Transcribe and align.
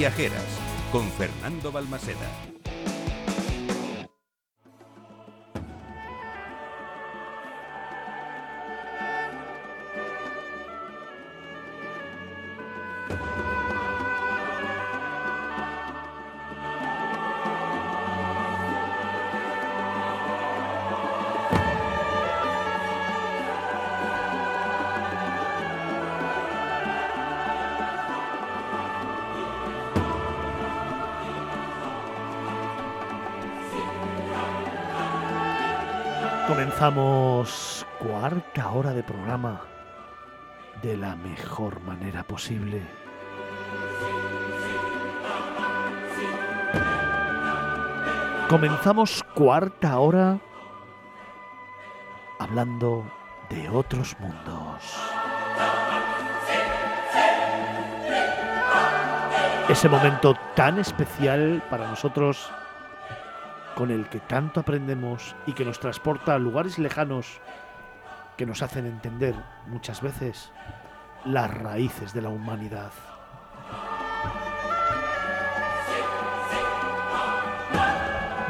Viajeras 0.00 0.58
con 0.90 1.06
Fernando 1.10 1.70
Balmaseda. 1.70 2.59
Comenzamos 36.80 37.86
cuarta 37.98 38.70
hora 38.70 38.94
de 38.94 39.02
programa 39.02 39.60
de 40.80 40.96
la 40.96 41.14
mejor 41.14 41.78
manera 41.82 42.22
posible. 42.22 42.80
Comenzamos 48.48 49.22
cuarta 49.34 49.98
hora 49.98 50.38
hablando 52.38 53.04
de 53.50 53.68
otros 53.68 54.16
mundos. 54.18 54.96
Ese 59.68 59.86
momento 59.90 60.34
tan 60.54 60.78
especial 60.78 61.62
para 61.68 61.88
nosotros 61.88 62.50
con 63.80 63.90
el 63.90 64.10
que 64.10 64.20
tanto 64.20 64.60
aprendemos 64.60 65.34
y 65.46 65.54
que 65.54 65.64
nos 65.64 65.80
transporta 65.80 66.34
a 66.34 66.38
lugares 66.38 66.78
lejanos 66.78 67.40
que 68.36 68.44
nos 68.44 68.60
hacen 68.60 68.84
entender 68.84 69.34
muchas 69.68 70.02
veces 70.02 70.52
las 71.24 71.50
raíces 71.50 72.12
de 72.12 72.20
la 72.20 72.28
humanidad. 72.28 72.90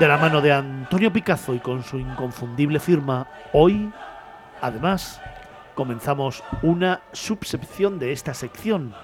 De 0.00 0.08
la 0.08 0.18
mano 0.18 0.40
de 0.40 0.52
Antonio 0.52 1.12
Picazo 1.12 1.54
y 1.54 1.60
con 1.60 1.84
su 1.84 2.00
inconfundible 2.00 2.80
firma, 2.80 3.28
hoy, 3.52 3.92
además, 4.60 5.20
comenzamos 5.76 6.42
una 6.60 7.02
subsección 7.12 8.00
de 8.00 8.10
esta 8.10 8.34
sección, 8.34 8.94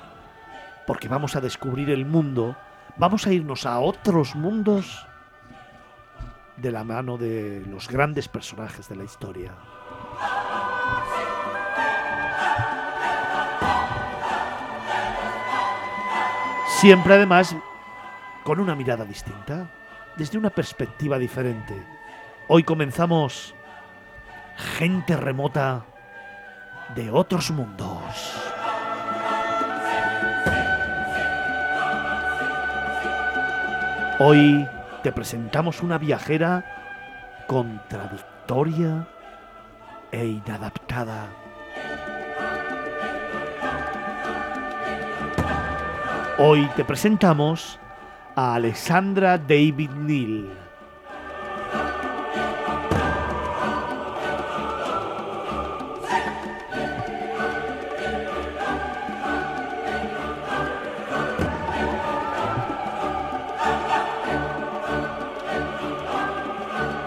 porque 0.88 1.06
vamos 1.06 1.36
a 1.36 1.40
descubrir 1.40 1.88
el 1.88 2.04
mundo, 2.04 2.56
vamos 2.96 3.28
a 3.28 3.32
irnos 3.32 3.64
a 3.64 3.78
otros 3.78 4.34
mundos 4.34 5.06
de 6.56 6.72
la 6.72 6.84
mano 6.84 7.18
de 7.18 7.62
los 7.66 7.88
grandes 7.88 8.28
personajes 8.28 8.88
de 8.88 8.96
la 8.96 9.04
historia. 9.04 9.52
Siempre 16.68 17.14
además 17.14 17.54
con 18.44 18.60
una 18.60 18.74
mirada 18.74 19.04
distinta, 19.04 19.68
desde 20.16 20.38
una 20.38 20.50
perspectiva 20.50 21.18
diferente. 21.18 21.74
Hoy 22.48 22.62
comenzamos 22.62 23.54
gente 24.56 25.16
remota 25.16 25.84
de 26.94 27.10
otros 27.10 27.50
mundos. 27.50 28.52
Hoy 34.18 34.66
te 35.06 35.12
presentamos 35.12 35.84
una 35.84 35.98
viajera 35.98 36.64
contradictoria 37.46 39.06
e 40.10 40.26
inadaptada. 40.26 41.28
Hoy 46.38 46.68
te 46.74 46.84
presentamos 46.84 47.78
a 48.34 48.56
Alexandra 48.56 49.38
David 49.38 49.90
Neal. 49.90 50.65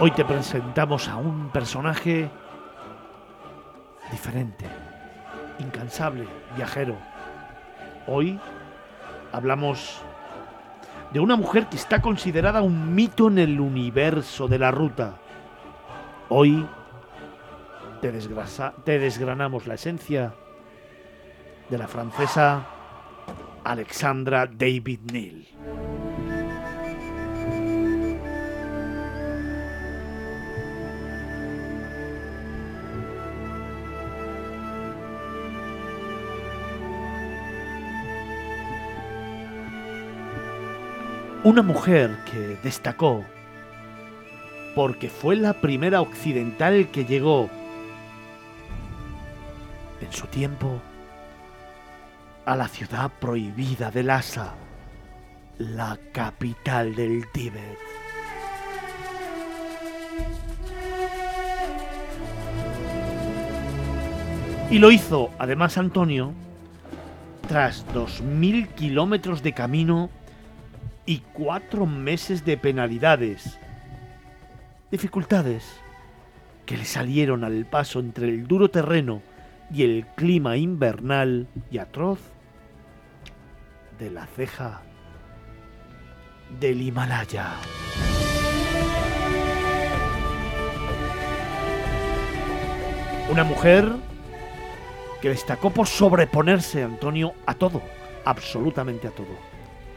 Hoy 0.01 0.11
te 0.11 0.23
presentamos 0.23 1.09
a 1.09 1.17
un 1.17 1.49
personaje 1.49 2.29
diferente, 4.09 4.65
incansable, 5.59 6.25
viajero. 6.55 6.95
Hoy 8.07 8.39
hablamos 9.33 10.01
de 11.11 11.19
una 11.19 11.35
mujer 11.35 11.67
que 11.67 11.75
está 11.75 12.01
considerada 12.01 12.61
un 12.61 12.95
mito 12.95 13.27
en 13.27 13.39
el 13.39 13.59
universo 13.59 14.47
de 14.47 14.59
la 14.59 14.71
ruta. 14.71 15.15
Hoy 16.29 16.65
te, 17.99 18.99
desgranamos 18.99 19.67
la 19.67 19.73
esencia 19.73 20.33
de 21.69 21.77
la 21.77 21.89
francesa 21.89 22.65
Alexandra 23.65 24.47
David 24.47 24.99
Neal. 25.11 25.45
Una 41.41 41.61
mujer 41.61 42.17
que 42.29 42.59
destacó 42.61 43.23
porque 44.75 45.09
fue 45.09 45.37
la 45.37 45.53
primera 45.53 46.01
occidental 46.01 46.89
que 46.91 47.05
llegó 47.05 47.49
en 50.01 50.11
su 50.11 50.27
tiempo 50.27 50.81
a 52.45 52.57
la 52.57 52.67
ciudad 52.67 53.09
prohibida 53.21 53.89
de 53.89 54.03
Lhasa, 54.03 54.53
la 55.57 55.97
capital 56.11 56.93
del 56.93 57.25
Tíbet. 57.31 57.77
Y 64.69 64.79
lo 64.79 64.91
hizo, 64.91 65.29
además 65.39 65.77
Antonio, 65.77 66.33
tras 67.47 67.85
2.000 67.93 68.67
kilómetros 68.75 69.41
de 69.41 69.53
camino 69.53 70.09
y 71.09 71.23
cuatro 71.33 71.87
meses 71.87 72.45
de 72.45 72.55
penalidades. 72.55 73.57
Dificultades 74.91 75.65
que 76.67 76.77
le 76.77 76.85
salieron 76.85 77.43
al 77.43 77.65
paso 77.65 77.99
entre 77.99 78.27
el 78.27 78.47
duro 78.47 78.69
terreno 78.69 79.23
y 79.73 79.81
el 79.81 80.05
clima 80.15 80.55
invernal 80.55 81.47
y 81.71 81.79
atroz 81.79 82.19
de 83.97 84.11
la 84.11 84.27
ceja 84.27 84.83
del 86.59 86.79
Himalaya. 86.79 87.55
Una 93.31 93.43
mujer 93.43 93.95
que 95.23 95.29
destacó 95.29 95.71
por 95.71 95.87
sobreponerse, 95.87 96.83
Antonio, 96.83 97.33
a 97.47 97.55
todo, 97.55 97.81
absolutamente 98.25 99.07
a 99.07 99.11
todo 99.11 99.48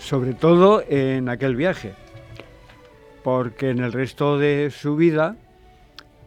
sobre 0.02 0.34
todo 0.34 0.82
en 0.88 1.28
aquel 1.28 1.54
viaje, 1.54 1.94
porque 3.22 3.70
en 3.70 3.78
el 3.78 3.92
resto 3.92 4.36
de 4.36 4.70
su 4.70 4.96
vida 4.96 5.36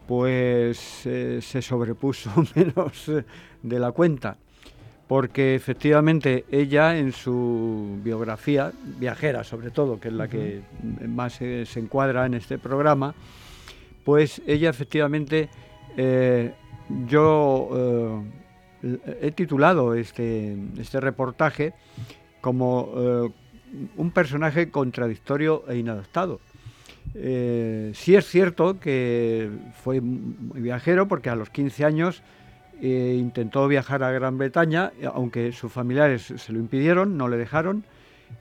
pues 0.07 1.05
eh, 1.05 1.39
se 1.41 1.61
sobrepuso 1.61 2.31
menos 2.55 3.11
de 3.61 3.79
la 3.79 3.91
cuenta, 3.91 4.37
porque 5.07 5.55
efectivamente 5.55 6.45
ella 6.51 6.97
en 6.97 7.11
su 7.11 7.99
biografía, 8.01 8.71
viajera 8.97 9.43
sobre 9.43 9.71
todo, 9.71 9.99
que 9.99 10.07
es 10.07 10.13
la 10.13 10.29
que 10.29 10.61
más 11.07 11.33
se, 11.33 11.65
encuadra 11.75 12.25
en 12.25 12.35
este 12.35 12.57
programa, 12.57 13.13
pues 14.05 14.41
ella 14.47 14.69
efectivamente, 14.69 15.49
eh, 15.97 16.53
yo 17.07 18.23
eh, 18.83 19.01
he 19.21 19.31
titulado 19.31 19.95
este, 19.95 20.55
este 20.77 21.01
reportaje 21.01 21.73
como 22.39 23.33
un 23.97 24.11
personaje 24.11 24.69
contradictorio 24.69 25.63
e 25.67 25.77
inadaptado. 25.77 26.39
Eh, 27.13 27.91
sí 27.93 28.15
es 28.15 28.25
cierto 28.25 28.79
que 28.79 29.49
fue 29.83 30.01
viajero 30.01 31.07
porque 31.07 31.29
a 31.29 31.35
los 31.35 31.49
15 31.49 31.85
años 31.85 32.23
eh, 32.81 33.15
intentó 33.17 33.67
viajar 33.67 34.03
a 34.03 34.11
Gran 34.11 34.37
Bretaña, 34.37 34.91
aunque 35.13 35.51
sus 35.51 35.71
familiares 35.71 36.33
se 36.35 36.51
lo 36.51 36.59
impidieron, 36.59 37.17
no 37.17 37.27
le 37.29 37.37
dejaron, 37.37 37.85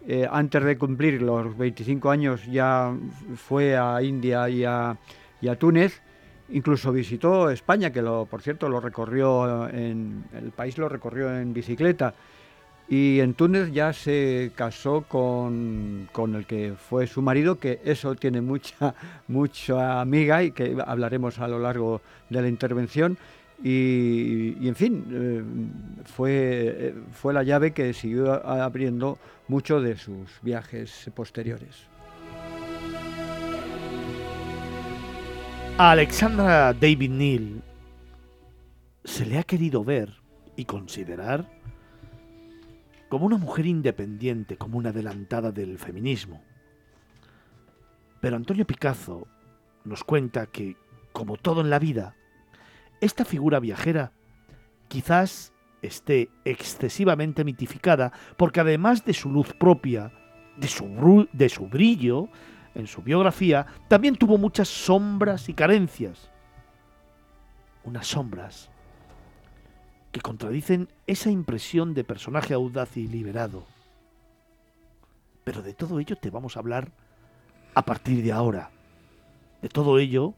eh, 0.06 0.26
antes 0.30 0.64
de 0.64 0.76
cumplir 0.76 1.22
los 1.22 1.56
25 1.56 2.10
años 2.10 2.44
ya 2.46 2.92
fue 3.36 3.76
a 3.76 4.02
India 4.02 4.48
y 4.48 4.64
a, 4.64 4.96
y 5.40 5.48
a 5.48 5.56
Túnez, 5.56 6.02
incluso 6.48 6.92
visitó 6.92 7.50
España, 7.50 7.90
que 7.90 8.02
por 8.02 8.42
cierto 8.42 8.68
lo 8.68 8.80
recorrió 8.80 9.68
en 9.68 10.24
el 10.34 10.50
país 10.50 10.76
lo 10.78 10.88
recorrió 10.88 11.34
en 11.36 11.54
bicicleta. 11.54 12.14
Y 12.88 13.20
en 13.20 13.32
Túnez 13.34 13.72
ya 13.72 13.92
se 13.92 14.52
casó 14.54 15.02
con, 15.08 16.08
con, 16.12 16.34
el 16.34 16.46
que 16.46 16.74
fue 16.76 17.06
su 17.06 17.22
marido, 17.22 17.58
que 17.58 17.80
eso 17.84 18.14
tiene 18.14 18.42
mucha, 18.42 18.94
mucha 19.28 20.00
amiga 20.00 20.42
y 20.42 20.50
que 20.50 20.76
hablaremos 20.86 21.38
a 21.38 21.48
lo 21.48 21.58
largo 21.58 22.02
de 22.28 22.42
la 22.42 22.48
intervención. 22.48 23.16
Y, 23.62 24.68
en 24.68 24.74
fin, 24.74 25.04
eh, 25.10 25.42
fue, 26.04 26.30
eh, 26.32 26.94
fue 27.12 27.32
la 27.32 27.42
llave 27.42 27.72
que 27.72 27.94
siguió 27.94 28.32
abriendo 28.46 29.18
muchos 29.48 29.82
de 29.82 29.96
sus 29.96 30.28
viajes 30.42 31.10
posteriores. 31.14 31.86
A 35.78 35.90
Alexandra 35.92 36.72
David 36.72 37.10
Neal 37.10 37.62
se 39.04 39.26
le 39.26 39.38
ha 39.38 39.42
querido 39.42 39.82
ver 39.82 40.12
y 40.56 40.66
considerar 40.66 41.46
como 43.14 43.26
una 43.26 43.38
mujer 43.38 43.64
independiente, 43.66 44.56
como 44.56 44.76
una 44.76 44.88
adelantada 44.88 45.52
del 45.52 45.78
feminismo. 45.78 46.42
Pero 48.20 48.34
Antonio 48.34 48.66
Picasso 48.66 49.28
nos 49.84 50.02
cuenta 50.02 50.46
que, 50.46 50.76
como 51.12 51.36
todo 51.36 51.60
en 51.60 51.70
la 51.70 51.78
vida, 51.78 52.16
esta 53.00 53.24
figura 53.24 53.60
viajera 53.60 54.10
quizás 54.88 55.52
esté 55.80 56.28
excesivamente 56.44 57.44
mitificada 57.44 58.10
porque 58.36 58.58
además 58.58 59.04
de 59.04 59.14
su 59.14 59.30
luz 59.30 59.54
propia, 59.54 60.10
de 60.56 60.66
su 61.48 61.68
brillo, 61.68 62.28
en 62.74 62.88
su 62.88 63.00
biografía, 63.00 63.64
también 63.86 64.16
tuvo 64.16 64.38
muchas 64.38 64.66
sombras 64.66 65.48
y 65.48 65.54
carencias. 65.54 66.32
Unas 67.84 68.08
sombras 68.08 68.72
que 70.14 70.20
contradicen 70.20 70.88
esa 71.08 71.28
impresión 71.28 71.92
de 71.92 72.04
personaje 72.04 72.54
audaz 72.54 72.96
y 72.96 73.08
liberado. 73.08 73.66
Pero 75.42 75.60
de 75.60 75.74
todo 75.74 75.98
ello 75.98 76.14
te 76.14 76.30
vamos 76.30 76.56
a 76.56 76.60
hablar 76.60 76.92
a 77.74 77.84
partir 77.84 78.22
de 78.22 78.30
ahora. 78.30 78.70
De 79.60 79.68
todo 79.68 79.98
ello 79.98 80.34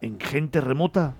en 0.00 0.18
gente 0.18 0.62
remota 0.62 1.14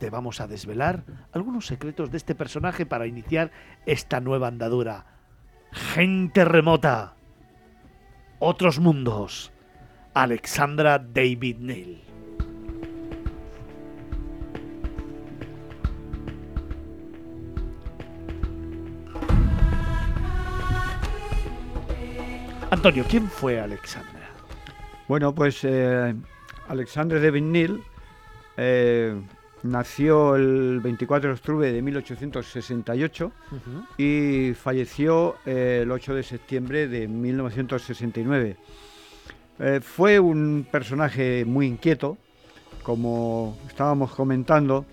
te 0.00 0.10
vamos 0.10 0.40
a 0.40 0.48
desvelar 0.48 1.04
algunos 1.30 1.66
secretos 1.66 2.10
de 2.10 2.16
este 2.16 2.34
personaje 2.34 2.84
para 2.84 3.06
iniciar 3.06 3.52
esta 3.86 4.18
nueva 4.18 4.48
andadura. 4.48 5.06
Gente 5.70 6.44
remota. 6.44 7.14
Otros 8.40 8.80
mundos. 8.80 9.52
Alexandra 10.14 10.98
David 10.98 11.58
Neal. 11.58 12.05
Antonio, 22.76 23.06
¿quién 23.08 23.26
fue 23.26 23.58
Alexandra? 23.58 24.28
Bueno, 25.08 25.34
pues 25.34 25.60
eh, 25.64 26.14
Alexandra 26.68 27.18
David 27.18 27.42
Neal 27.42 27.80
eh, 28.58 29.18
Nació 29.62 30.36
el 30.36 30.80
24 30.80 31.30
de 31.30 31.34
octubre 31.34 31.72
de 31.72 31.80
1868 31.80 33.32
y 33.96 34.52
falleció 34.52 35.36
eh, 35.46 35.80
el 35.84 35.90
8 35.90 36.14
de 36.16 36.22
septiembre 36.22 36.86
de 36.86 37.08
1969. 37.08 38.56
Eh, 39.58 39.80
fue 39.82 40.20
un 40.20 40.66
personaje 40.70 41.46
muy 41.46 41.66
inquieto, 41.66 42.18
como 42.82 43.56
estábamos 43.66 44.14
comentando, 44.14 44.84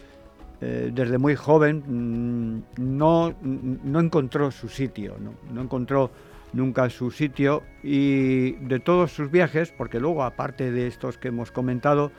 desde 0.61 1.17
muy 1.17 1.35
joven 1.35 1.83
mm, 1.85 2.63
no, 2.77 3.35
no, 3.41 3.99
encontró 3.99 4.49
su 4.49 4.69
sitio, 4.69 5.17
no, 5.19 5.33
no 5.53 5.61
encontró 5.61 6.09
nunca 6.53 6.89
su 6.89 7.11
sitio 7.11 7.63
y 7.83 8.53
de 8.53 8.79
todos 8.79 9.11
sus 9.11 9.29
viajes, 9.29 9.73
porque 9.75 9.99
luego 9.99 10.23
aparte 10.23 10.71
de 10.71 10.87
estos 10.87 11.17
que 11.17 11.29
hemos 11.29 11.51
comentado, 11.51 12.11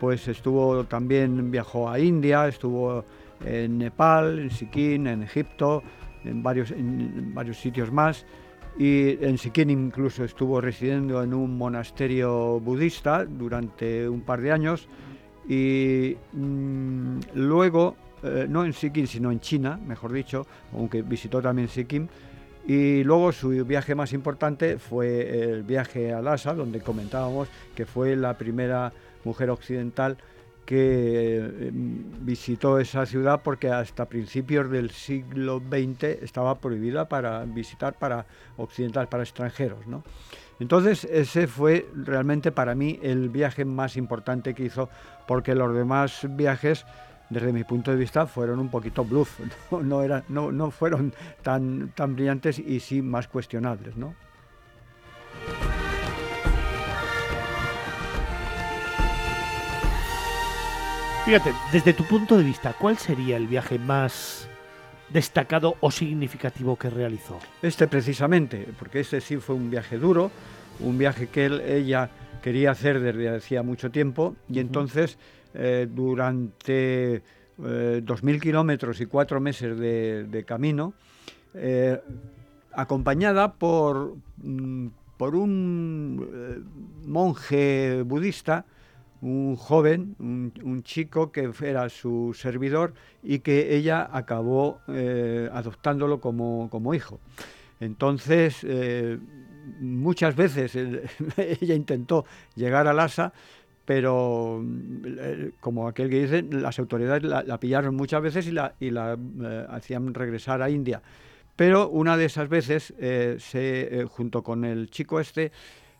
pues 0.00 0.26
estuvo 0.26 0.84
también, 0.84 1.50
viajó 1.50 1.88
a 1.88 2.00
India, 2.00 2.48
estuvo 2.48 3.04
en 3.44 3.78
Nepal, 3.78 4.38
en 4.38 4.50
Sikkim, 4.50 5.06
en 5.06 5.22
Egipto, 5.22 5.82
en 6.24 6.42
varios, 6.42 6.74
varios 6.76 7.58
sitios 7.58 7.92
más. 7.92 8.26
Y 8.78 9.22
en 9.24 9.36
Sikkim 9.36 9.70
incluso 9.70 10.24
estuvo 10.24 10.60
residiendo 10.60 11.22
en 11.22 11.34
un 11.34 11.56
monasterio 11.58 12.58
budista 12.58 13.24
durante 13.24 14.08
un 14.08 14.22
par 14.22 14.40
de 14.40 14.52
años. 14.52 14.88
Y 15.48 16.16
mm, 16.32 17.18
luego, 17.34 17.96
eh, 18.22 18.46
no 18.48 18.64
en 18.64 18.72
Sikkim, 18.72 19.06
sino 19.06 19.30
en 19.30 19.40
China, 19.40 19.78
mejor 19.86 20.12
dicho, 20.12 20.46
aunque 20.72 21.02
visitó 21.02 21.42
también 21.42 21.68
Sikkim. 21.68 22.08
Y 22.66 23.02
luego 23.04 23.32
su 23.32 23.48
viaje 23.64 23.94
más 23.94 24.12
importante 24.12 24.78
fue 24.78 25.50
el 25.50 25.62
viaje 25.62 26.12
a 26.12 26.22
Lhasa, 26.22 26.54
donde 26.54 26.80
comentábamos 26.80 27.48
que 27.74 27.86
fue 27.86 28.14
la 28.14 28.38
primera 28.38 28.92
mujer 29.24 29.50
occidental 29.50 30.16
que 30.64 31.38
eh, 31.38 31.70
visitó 31.72 32.78
esa 32.78 33.04
ciudad 33.04 33.40
porque 33.42 33.68
hasta 33.70 34.06
principios 34.06 34.70
del 34.70 34.90
siglo 34.90 35.60
XX 35.60 36.04
estaba 36.22 36.60
prohibida 36.60 37.08
para 37.08 37.44
visitar 37.44 37.98
para 37.98 38.26
occidentales, 38.56 39.08
para 39.08 39.24
extranjeros. 39.24 39.86
¿no? 39.86 40.04
Entonces 40.60 41.04
ese 41.04 41.48
fue 41.48 41.88
realmente 41.94 42.52
para 42.52 42.76
mí 42.76 43.00
el 43.02 43.28
viaje 43.28 43.64
más 43.64 43.96
importante 43.96 44.54
que 44.54 44.64
hizo 44.64 44.88
porque 45.26 45.56
los 45.56 45.74
demás 45.74 46.26
viajes 46.30 46.86
desde 47.30 47.52
mi 47.52 47.64
punto 47.64 47.90
de 47.90 47.96
vista 47.96 48.26
fueron 48.26 48.58
un 48.58 48.68
poquito 48.68 49.04
bluff, 49.04 49.40
no, 49.70 49.82
no, 49.82 50.22
no, 50.28 50.52
no 50.52 50.70
fueron 50.70 51.14
tan, 51.42 51.90
tan 51.94 52.14
brillantes 52.14 52.58
y 52.58 52.80
sí 52.80 53.02
más 53.02 53.28
cuestionables. 53.28 53.96
¿no? 53.96 54.14
Fíjate, 61.24 61.52
desde 61.72 61.92
tu 61.92 62.04
punto 62.04 62.36
de 62.36 62.42
vista, 62.42 62.74
¿cuál 62.76 62.98
sería 62.98 63.36
el 63.36 63.46
viaje 63.46 63.78
más 63.78 64.48
destacado 65.08 65.76
o 65.80 65.92
significativo 65.92 66.74
que 66.74 66.90
realizó? 66.90 67.38
Este 67.62 67.86
precisamente, 67.86 68.66
porque 68.76 69.00
este 69.00 69.20
sí 69.20 69.36
fue 69.36 69.54
un 69.54 69.70
viaje 69.70 69.98
duro, 69.98 70.32
un 70.80 70.98
viaje 70.98 71.28
que 71.28 71.46
ella 71.46 72.10
quería 72.42 72.72
hacer 72.72 72.98
desde 72.98 73.36
hacía 73.36 73.62
mucho 73.62 73.92
tiempo 73.92 74.34
y 74.48 74.58
entonces 74.58 75.16
eh, 75.54 75.86
durante 75.90 77.22
eh, 77.62 78.00
dos 78.02 78.22
mil 78.22 78.40
kilómetros 78.40 79.00
y 79.00 79.06
cuatro 79.06 79.40
meses 79.40 79.78
de, 79.78 80.44
camino, 80.46 80.94
eh, 81.54 82.00
acompañada 82.72 83.52
por, 83.52 84.16
mm, 84.38 84.86
por 85.18 85.36
un 85.36 86.64
monje 87.06 88.02
budista, 88.02 88.64
un 89.20 89.56
joven, 89.56 90.16
un, 90.18 90.82
chico 90.82 91.30
que 91.30 91.50
era 91.62 91.88
su 91.88 92.34
servidor 92.34 92.94
y 93.22 93.38
que 93.38 93.76
ella 93.76 94.08
acabó 94.10 94.80
adoptándolo 95.52 96.20
como, 96.20 96.94
hijo. 96.94 97.20
Entonces, 97.78 98.66
muchas 99.80 100.34
veces 100.34 100.76
ella 101.36 101.74
intentó 101.74 102.24
llegar 102.56 102.88
a 102.88 102.92
Lhasa, 102.92 103.32
pero 103.84 104.64
eh, 105.04 105.52
como 105.60 105.88
aquel 105.88 106.08
que 106.10 106.22
dice, 106.22 106.42
las 106.42 106.78
autoridades 106.78 107.22
la, 107.22 107.58
pillaron 107.58 107.94
muchas 107.94 108.22
veces 108.22 108.46
y 108.46 108.52
la, 108.52 108.74
y 108.80 108.90
la 108.90 109.18
hacían 109.68 110.14
regresar 110.14 110.62
a 110.62 110.70
India. 110.70 111.02
Pero 111.56 111.88
una 111.88 112.16
de 112.16 112.24
esas 112.24 112.48
veces, 112.48 112.94
se, 112.98 114.06
junto 114.08 114.42
con 114.42 114.64
el 114.64 114.90
chico 114.90 115.20
este, 115.20 115.52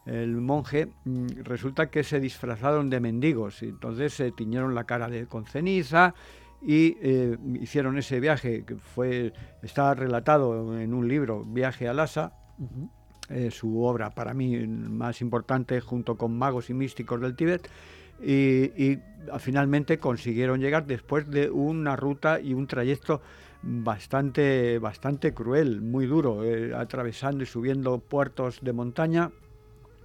el 0.06 0.36
monje, 0.36 0.88
mm, 1.04 1.26
resulta 1.44 1.90
que 1.90 2.02
se 2.02 2.20
disfrazaron 2.20 2.90
de 2.90 3.00
mendigos, 3.00 3.62
entonces 3.62 4.12
se 4.14 4.32
tiñeron 4.32 4.74
la 4.74 4.84
cara 4.84 5.08
de, 5.08 5.26
con 5.26 5.46
ceniza 5.46 6.14
y 6.60 6.96
eh, 7.02 7.36
hicieron 7.60 7.98
ese 7.98 8.20
viaje 8.20 8.64
que 8.64 8.76
fue, 8.76 9.32
está 9.62 9.94
relatado 9.94 10.78
en 10.78 10.94
un 10.94 11.08
libro, 11.08 11.44
Viaje 11.44 11.88
a 11.88 11.92
Lhasa, 11.92 12.32
eh, 13.32 13.50
su 13.50 13.82
obra 13.82 14.10
para 14.10 14.34
mí 14.34 14.66
más 14.66 15.20
importante 15.20 15.80
junto 15.80 16.16
con 16.16 16.36
Magos 16.36 16.70
y 16.70 16.74
Místicos 16.74 17.20
del 17.20 17.34
Tíbet, 17.34 17.68
y, 18.24 18.98
finalmente 19.38 19.98
consiguieron 19.98 20.60
llegar 20.60 20.86
después 20.86 21.28
de 21.28 21.50
una 21.50 21.96
ruta 21.96 22.40
y 22.40 22.54
un 22.54 22.66
trayecto 22.66 23.20
bastante, 23.62 24.78
bastante 24.78 25.32
cruel, 25.32 25.80
muy 25.80 26.06
duro, 26.06 26.44
eh, 26.44 26.74
atravesando 26.74 27.42
y 27.42 27.46
subiendo 27.46 27.98
puertos 27.98 28.60
de 28.62 28.72
montaña 28.72 29.30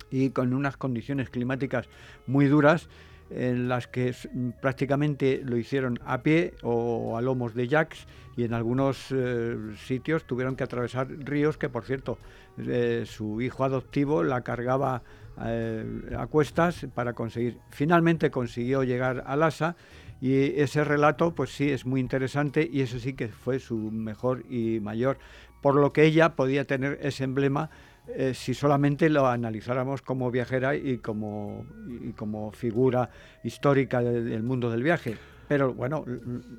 y 0.09 0.29
con 0.29 0.53
unas 0.53 0.77
condiciones 0.77 1.29
climáticas 1.29 1.87
muy 2.27 2.45
duras. 2.45 2.89
En 3.29 3.67
las 3.67 3.87
que 3.87 4.13
prácticamente 4.61 5.41
lo 5.43 5.57
hicieron 5.57 5.99
a 6.05 6.21
pie 6.21 6.53
o 6.63 7.17
a 7.17 7.21
lomos 7.21 7.53
de 7.53 7.67
jacks 7.67 8.07
y 8.35 8.43
en 8.43 8.53
algunos 8.53 9.07
eh, 9.11 9.55
sitios 9.85 10.25
tuvieron 10.25 10.55
que 10.55 10.63
atravesar 10.63 11.07
ríos 11.09 11.57
que, 11.57 11.69
por 11.69 11.85
cierto, 11.85 12.19
eh, 12.57 13.03
su 13.05 13.41
hijo 13.41 13.63
adoptivo 13.63 14.23
la 14.23 14.41
cargaba 14.41 15.01
eh, 15.43 15.85
a 16.17 16.27
cuestas 16.27 16.85
para 16.93 17.13
conseguir. 17.13 17.57
Finalmente 17.71 18.31
consiguió 18.31 18.83
llegar 18.83 19.23
a 19.25 19.35
Lhasa 19.35 19.75
y 20.21 20.59
ese 20.59 20.83
relato, 20.83 21.33
pues 21.35 21.51
sí, 21.51 21.69
es 21.69 21.85
muy 21.85 21.99
interesante 21.99 22.67
y 22.71 22.81
eso 22.81 22.99
sí 22.99 23.13
que 23.13 23.27
fue 23.27 23.59
su 23.59 23.75
mejor 23.75 24.43
y 24.49 24.79
mayor, 24.79 25.17
por 25.61 25.75
lo 25.75 25.91
que 25.91 26.05
ella 26.05 26.35
podía 26.35 26.65
tener 26.65 26.99
ese 27.01 27.23
emblema 27.23 27.69
eh, 28.09 28.33
si 28.33 28.53
solamente 28.53 29.09
lo 29.09 29.27
analizáramos 29.27 30.01
como 30.01 30.31
viajera 30.31 30.75
y 30.75 30.99
como, 30.99 31.65
como 32.15 32.51
figura 32.51 33.09
histórica 33.43 34.01
del 34.01 34.43
mundo 34.43 34.69
del 34.69 34.83
viaje. 34.83 35.17
Pero 35.47 35.73
bueno, 35.73 36.05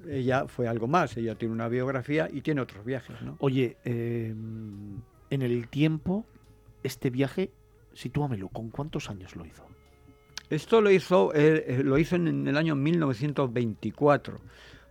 ella 0.09 0.47
fue 0.47 0.67
algo 0.67 0.87
más, 0.87 1.17
ella 1.17 1.35
tiene 1.35 1.53
una 1.55 1.69
biografía 1.69 2.29
y 2.33 2.41
tiene 2.41 2.61
otros 2.61 2.85
viajes. 2.85 3.21
¿no? 3.23 3.37
Oye, 3.41 3.77
em, 3.85 5.01
en 5.31 5.43
el 5.43 5.69
tiempo, 5.69 6.25
este 6.83 7.11
viaje, 7.11 7.51
sitúamelo, 7.93 8.49
¿con 8.49 8.71
cuántos 8.71 9.11
años 9.11 9.37
lo 9.37 9.45
hizo? 9.45 9.67
Esto 10.49 10.81
lo 10.81 10.91
hizo, 10.91 11.35
eh, 11.35 11.65
eh, 11.67 11.83
lo 11.85 11.99
hizo 11.99 12.17
en 12.17 12.49
el 12.49 12.57
año 12.57 12.75
1924. 12.75 14.41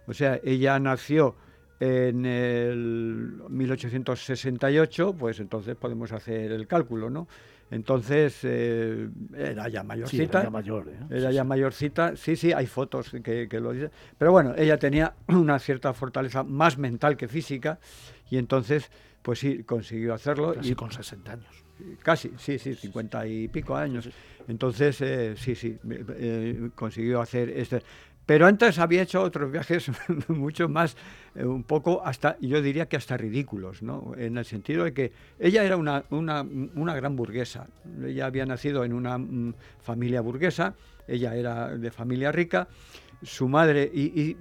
O 0.06 0.14
sea, 0.14 0.40
ella 0.44 0.80
nació 0.80 1.36
en 1.80 2.26
el 2.26 3.42
1868, 3.50 5.14
pues 5.14 5.40
entonces 5.40 5.76
podemos 5.76 6.12
hacer 6.12 6.52
el 6.52 6.68
cálculo, 6.68 7.10
¿no? 7.10 7.28
Entonces 7.70 8.40
eh, 8.44 9.10
era 9.36 9.68
ya 9.68 9.84
mayorcita. 9.84 10.40
era 10.40 10.44
ya 10.44 10.50
mayor, 10.50 10.88
¿eh? 10.88 11.00
Era 11.10 11.32
ya 11.32 11.44
mayorcita. 11.44 12.16
Sí, 12.16 12.36
sí, 12.38 12.54
hay 12.54 12.66
fotos 12.66 13.12
que, 13.24 13.48
lo 13.60 13.74
dicen. 13.74 13.92
Pero 14.18 14.32
bueno, 14.32 14.54
ella 14.58 14.78
tenía 14.78 15.16
una 15.28 15.60
cierta 15.60 15.94
fortaleza 15.94 16.44
más 16.44 16.78
mental 16.78 17.18
que 17.18 17.28
física 17.28 17.80
y 18.30 18.38
entonces, 18.38 18.90
pues 19.22 19.40
sí, 19.40 19.64
consiguió 19.64 20.14
hacerlo. 20.14 20.54
Casi 20.54 20.72
y 20.72 20.76
con 20.76 20.92
60 20.92 21.32
años. 21.32 21.64
Casi, 22.02 22.32
sí, 22.38 22.58
sí, 22.58 22.74
50 22.74 23.28
y 23.28 23.48
pico 23.50 23.76
años. 23.76 24.10
Entonces, 24.48 25.00
eh, 25.02 25.36
sí, 25.38 25.54
sí, 25.54 25.78
consiguió 26.74 27.22
hacer 27.22 27.50
este. 27.50 27.84
Pero 28.28 28.46
antes 28.46 28.78
había 28.78 29.04
hecho 29.04 29.22
otros 29.24 29.50
viajes 29.50 29.90
mucho 30.28 30.68
más, 30.68 30.98
eh, 31.34 31.46
un 31.46 31.64
poco 31.64 32.06
hasta, 32.06 32.38
yo 32.42 32.62
diría 32.62 32.88
que 32.88 32.98
hasta 32.98 33.16
ridículos, 33.16 33.82
¿no? 33.82 34.12
En 34.18 34.38
el 34.38 34.44
sentido 34.44 34.84
de 34.84 34.94
que 34.94 35.14
ella 35.40 35.64
era 35.64 35.78
una, 35.78 36.04
una, 36.10 36.42
una 36.42 36.94
gran 36.94 37.16
burguesa. 37.16 37.68
Ella 38.04 38.26
había 38.26 38.46
nacido 38.46 38.84
en 38.84 38.92
una 38.92 39.18
mm, 39.18 39.54
familia 39.80 40.20
burguesa, 40.20 40.76
ella 41.08 41.36
era 41.36 41.70
de 41.78 41.90
familia 41.90 42.34
rica, 42.34 42.68
su 43.24 43.48
madre, 43.48 43.90
y, 43.92 44.36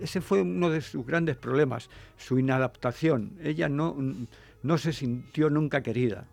ese 0.00 0.20
fue 0.20 0.40
uno 0.42 0.70
de 0.70 0.80
sus 0.80 1.04
grandes 1.04 1.36
problemas, 1.36 1.90
su 2.16 2.38
inadaptación. 2.38 3.32
Ella 3.42 3.68
no, 3.68 3.96
no 4.62 4.78
se 4.78 4.92
sintió 4.92 5.50
nunca 5.50 5.82
querida. 5.82 6.26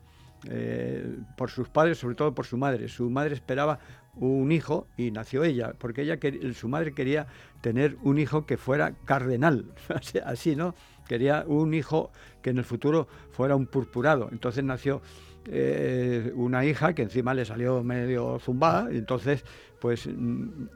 Eh, 0.48 1.18
por 1.36 1.50
sus 1.50 1.68
padres, 1.68 1.98
sobre 1.98 2.16
todo 2.16 2.34
por 2.34 2.46
su 2.46 2.56
madre. 2.56 2.88
Su 2.88 3.10
madre 3.10 3.34
esperaba 3.34 3.80
un 4.16 4.52
hijo 4.52 4.88
y 4.98 5.12
nació 5.12 5.44
ella, 5.44 5.74
porque 5.78 6.02
ella 6.02 6.18
su 6.54 6.68
madre 6.68 6.94
quería 6.94 7.28
tener 7.62 7.98
un 8.04 8.18
hijo 8.18 8.46
que 8.46 8.58
fuera 8.58 8.94
cardenal, 9.06 9.66
así, 10.26 10.56
¿no? 10.56 10.76
Quería 11.08 11.44
un 11.48 11.74
hijo 11.74 12.12
que 12.42 12.52
en 12.52 12.60
el 12.60 12.66
futuro 12.66 13.08
fuera 13.32 13.56
un 13.56 13.66
purpurado. 13.66 14.30
Entonces 14.32 14.64
nació 14.64 15.02
eh, 15.46 16.32
una 16.36 16.66
hija 16.66 16.94
que 16.94 17.02
encima 17.02 17.34
le 17.34 17.46
salió 17.46 17.84
medio 17.84 18.40
zumbada, 18.40 18.90
entonces 18.92 19.44
pues 19.80 20.08
mm, 20.08 20.68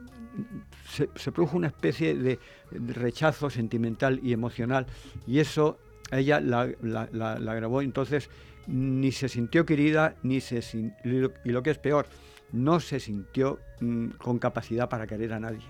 se, 0.88 1.32
produjo 1.32 1.56
una 1.56 1.68
especie 1.68 2.14
de, 2.14 2.38
rechazo 2.72 3.50
sentimental 3.50 4.18
y 4.22 4.32
emocional 4.32 4.86
y 5.26 5.38
eso 5.38 5.78
ella 6.10 6.40
la, 6.40 6.66
la 6.82 7.54
grabó, 7.54 7.82
entonces 7.82 8.30
ni 8.66 9.12
se 9.12 9.28
sintió 9.28 9.66
querida, 9.66 10.16
ni 10.22 10.40
se 10.40 10.60
y 11.04 11.50
lo 11.50 11.62
que 11.62 11.70
es 11.70 11.78
peor, 11.78 12.06
no 12.54 12.78
se 12.78 13.00
sintió 13.00 13.58
mm, 13.80 14.10
con 14.10 14.38
capacidad 14.38 14.88
para 14.88 15.08
querer 15.08 15.32
a 15.32 15.40
nadie. 15.40 15.64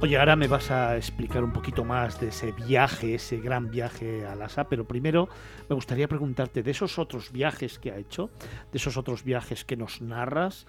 Oye, 0.00 0.18
ahora 0.18 0.36
me 0.36 0.48
vas 0.48 0.70
a 0.70 0.96
explicar 0.96 1.44
un 1.44 1.52
poquito 1.52 1.84
más 1.84 2.18
de 2.20 2.28
ese 2.28 2.52
viaje, 2.52 3.14
ese 3.14 3.38
gran 3.40 3.70
viaje 3.70 4.26
a 4.26 4.34
Lhasa, 4.34 4.68
pero 4.68 4.86
primero 4.86 5.28
me 5.68 5.74
gustaría 5.74 6.08
preguntarte 6.08 6.62
de 6.62 6.70
esos 6.70 6.98
otros 6.98 7.30
viajes 7.30 7.78
que 7.78 7.90
ha 7.90 7.96
hecho, 7.96 8.30
de 8.72 8.78
esos 8.78 8.96
otros 8.96 9.22
viajes 9.22 9.64
que 9.64 9.76
nos 9.76 10.00
narras, 10.02 10.66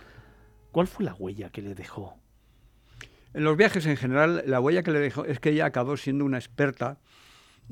¿cuál 0.72 0.88
fue 0.88 1.06
la 1.06 1.14
huella 1.14 1.50
que 1.50 1.62
le 1.62 1.74
dejó? 1.74 2.18
En 3.34 3.44
los 3.44 3.58
viajes 3.58 3.86
en 3.86 3.98
general, 3.98 4.44
la 4.46 4.62
huella 4.62 4.84
que 4.84 4.92
le 4.92 5.00
dejó 5.00 5.26
es 5.26 5.40
que 5.40 5.50
ella 5.50 5.66
acabó 5.66 5.98
siendo 5.98 6.24
una 6.24 6.38
experta 6.38 7.00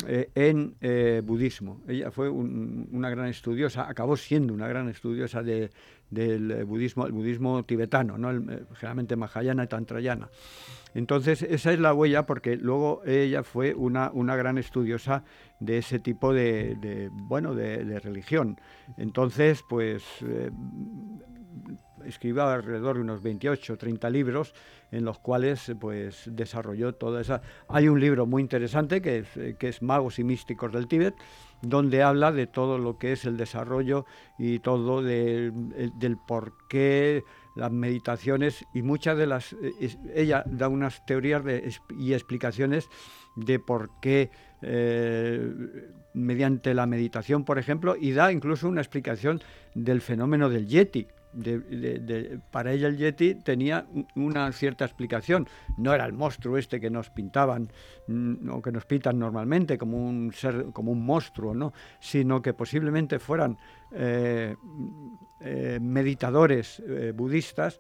eh, 0.08 0.32
en 0.34 0.76
eh, 0.82 1.22
budismo. 1.24 1.82
Ella 1.88 2.10
fue 2.10 2.28
una 2.28 3.10
gran 3.12 3.28
estudiosa, 3.28 3.88
acabó 3.88 4.18
siendo 4.18 4.52
una 4.52 4.68
gran 4.68 4.90
estudiosa 4.90 5.44
del 5.44 5.70
eh, 6.52 6.64
budismo, 6.64 7.06
el 7.06 7.12
budismo 7.12 7.64
tibetano, 7.64 8.18
¿no? 8.18 8.30
generalmente 8.74 9.16
Mahayana 9.16 9.66
y 9.66 9.68
Tantrayana. 9.68 10.30
Entonces, 10.96 11.44
esa 11.44 11.72
es 11.72 11.80
la 11.80 11.94
huella 11.94 12.26
porque 12.26 12.56
luego 12.58 13.04
ella 13.06 13.44
fue 13.44 13.76
una, 13.76 14.10
una 14.14 14.36
gran 14.36 14.58
estudiosa 14.58 15.24
de 15.60 15.78
ese 15.78 16.00
tipo 16.00 16.34
de, 16.34 17.10
bueno, 17.12 17.54
de, 17.54 18.00
religión. 18.00 18.60
Entonces, 18.98 19.64
pues 19.70 20.04
escribió 22.06 22.44
alrededor 22.44 22.96
de 22.96 23.02
unos 23.02 23.22
28 23.22 23.74
o 23.74 23.78
30 23.78 24.10
libros 24.10 24.54
en 24.92 25.06
los 25.06 25.20
cuales 25.20 25.72
pues 25.80 26.30
desarrolló 26.32 26.94
toda 26.94 27.22
esa... 27.22 27.42
Hay 27.68 27.88
un 27.88 28.00
libro 28.00 28.26
muy 28.26 28.42
interesante 28.42 29.02
que 29.02 29.20
es, 29.20 29.58
que 29.58 29.68
es 29.68 29.82
Magos 29.82 30.20
y 30.20 30.24
Místicos 30.24 30.72
del 30.72 30.88
Tíbet, 30.88 31.16
donde 31.62 32.04
habla 32.04 32.32
de 32.32 32.46
todo 32.46 32.78
lo 32.78 32.98
que 32.98 33.14
es 33.14 33.26
el 33.26 33.38
desarrollo 33.38 34.06
y 34.38 34.60
todo 34.60 35.02
del 35.02 36.18
por 36.28 36.54
qué 36.70 37.24
las 37.56 37.72
meditaciones 37.72 38.66
y 38.74 38.82
muchas 38.82 39.18
de 39.18 39.28
las... 39.28 39.56
ella 40.14 40.44
da 40.46 40.68
unas 40.68 41.06
teorías 41.06 41.44
y 41.98 42.14
explicaciones 42.14 42.90
de 43.36 43.60
por 43.60 43.90
qué 44.02 44.30
eh, 44.62 45.52
mediante 46.14 46.74
la 46.74 46.86
meditación, 46.86 47.46
por 47.46 47.60
ejemplo, 47.60 47.96
y 48.00 48.12
da 48.12 48.32
incluso 48.32 48.68
una 48.68 48.82
explicación 48.82 49.42
del 49.74 50.02
fenómeno 50.02 50.50
del 50.50 50.68
yeti, 50.68 51.08
para 52.52 52.72
ella 52.72 52.88
el 52.88 52.98
Yeti 52.98 53.36
tenía 53.36 53.86
una 54.16 54.52
cierta 54.52 54.86
explicación. 54.86 55.48
No 55.78 55.94
era 55.94 56.06
el 56.06 56.14
monstruo 56.14 56.58
este 56.58 56.80
que 56.80 56.90
nos 56.90 57.10
pintaban 57.10 57.72
mm, 58.08 58.50
o 58.50 58.62
que 58.62 58.72
nos 58.72 58.86
pintan 58.86 59.20
normalmente 59.20 59.78
como 59.78 59.98
un 59.98 60.32
ser, 60.34 60.68
como 60.74 60.92
un 60.92 61.06
monstruo, 61.06 61.54
¿no? 61.54 61.74
sino 62.00 62.42
que 62.42 62.54
posiblemente 62.54 63.20
fueran 63.20 63.58
eh, 63.92 64.56
eh, 65.42 65.80
meditadores 65.82 66.82
eh, 66.88 67.14
budistas 67.16 67.80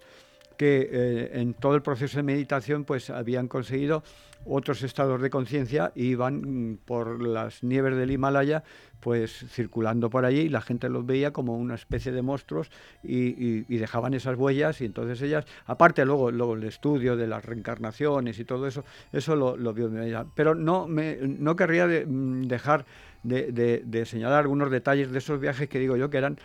que 0.57 1.31
en 1.33 1.55
todo 1.55 1.73
el 1.73 1.81
proceso 1.81 2.17
de 2.17 2.23
meditación 2.23 2.85
pues 2.85 3.09
habían 3.09 3.47
conseguido 3.47 4.03
otros 4.45 4.83
estados 4.83 5.21
de 5.21 5.29
conciencia 5.29 5.91
y 5.95 6.05
iban 6.05 6.41
mm, 6.71 6.77
por 6.85 7.21
las 7.21 7.63
nieves 7.63 7.95
del 7.95 8.11
Himalaya 8.11 8.63
pues 9.03 9.45
circulando 9.49 10.09
por 10.09 10.23
allí 10.23 10.41
y 10.41 10.49
la 10.49 10.61
gente 10.61 10.87
los 10.87 11.05
veía 11.05 11.31
como 11.31 11.57
una 11.57 11.75
especie 11.75 12.13
de 12.13 12.21
monstruos 12.21 12.71
y, 13.03 13.63
dejaban 13.77 14.13
esas 14.13 14.37
huellas 14.37 14.79
y 14.79 14.85
entonces 14.85 15.21
ellas, 15.21 15.45
aparte 15.65 16.05
luego, 16.05 16.31
luego 16.31 16.53
el 16.53 16.63
estudio 16.63 17.17
de 17.17 17.27
las 17.27 17.43
reencarnaciones 17.43 18.39
y 18.39 18.45
todo 18.45 18.65
eso, 18.65 18.85
eso 19.11 19.35
lo, 19.35 19.57
lo 19.57 19.73
vio. 19.73 19.91
Pero 20.35 20.55
no, 20.55 20.87
me, 20.87 21.17
no 21.17 21.57
querría 21.57 21.85
mm, 21.85 22.47
dejar 22.47 22.85
de, 23.23 24.03
señalar 24.05 24.39
algunos 24.39 24.69
detalles 24.71 25.11
de 25.11 25.17
esos 25.17 25.39
viajes 25.39 25.69
que 25.69 25.79
digo 25.79 25.95
yo 25.97 26.09
que 26.09 26.17
eran 26.17 26.37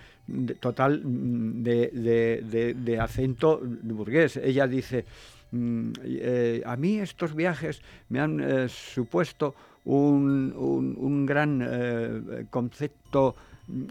total 0.60 1.02
mm, 1.04 1.62
de, 1.62 2.98
acento 3.00 3.60
burgués. 3.62 4.36
Ella 4.36 4.66
dice, 4.66 5.04
mm, 5.52 5.92
eh, 6.04 6.62
a 6.64 6.76
mí 6.76 6.98
estos 6.98 7.34
viajes 7.34 7.80
me 8.08 8.20
han 8.20 8.40
eh, 8.40 8.68
supuesto 8.68 9.54
un, 9.84 11.24
gran 11.26 11.62
eh, 11.64 12.46
concepto 12.50 13.34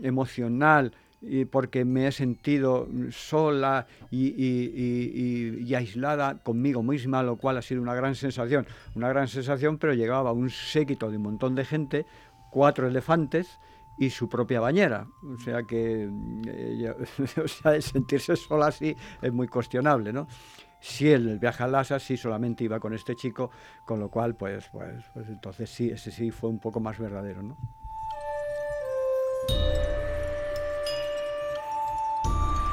emocional 0.02 0.92
porque 1.50 1.84
me 1.84 2.08
he 2.08 2.12
sentido 2.12 2.88
sola 3.10 3.88
y, 4.12 5.74
aislada 5.74 6.38
conmigo 6.44 6.84
misma, 6.84 7.24
lo 7.24 7.38
cual 7.38 7.58
ha 7.58 7.64
sido 7.64 7.82
una 7.82 7.96
gran 7.96 8.14
sensación, 8.14 8.68
una 8.94 9.10
gran 9.10 9.28
sensación, 9.28 9.80
pero 9.80 9.96
llegaba 9.96 10.32
un 10.32 10.52
séquito 10.52 11.10
de 11.10 11.18
un 11.18 11.24
montón 11.24 11.56
de 11.56 11.66
gente, 11.66 12.06
cuatro 12.52 12.88
elefantes 12.88 13.60
y 13.98 14.12
su 14.12 14.30
propia 14.30 14.60
bañera, 14.60 15.08
o 15.24 15.40
sea 15.40 15.64
que 15.64 16.08
o 17.44 17.48
sea, 17.48 17.82
sentirse 17.82 18.36
sola 18.36 18.68
así 18.68 18.96
es 19.22 19.34
muy 19.34 19.48
cuestionable, 19.48 20.14
¿no? 20.14 20.28
Si 20.79 21.12
el 21.12 21.39
viaje 21.39 21.63
a 21.63 21.67
Lhasa 21.67 22.00
sí 22.00 22.17
solamente 22.17 22.63
iba 22.63 22.79
con 22.79 22.93
este 22.93 23.15
chico, 23.15 23.50
con 23.86 24.00
lo 24.00 24.10
cual, 24.10 24.36
pues, 24.36 24.69
pues, 24.72 25.05
pues 25.13 25.27
entonces 25.27 25.69
sí, 25.69 25.89
ese 25.89 26.12
sí 26.12 26.31
fue 26.31 26.50
un 26.50 26.60
poco 26.60 26.79
más 26.79 27.00
verdadero, 27.00 27.41
¿no? 27.41 27.57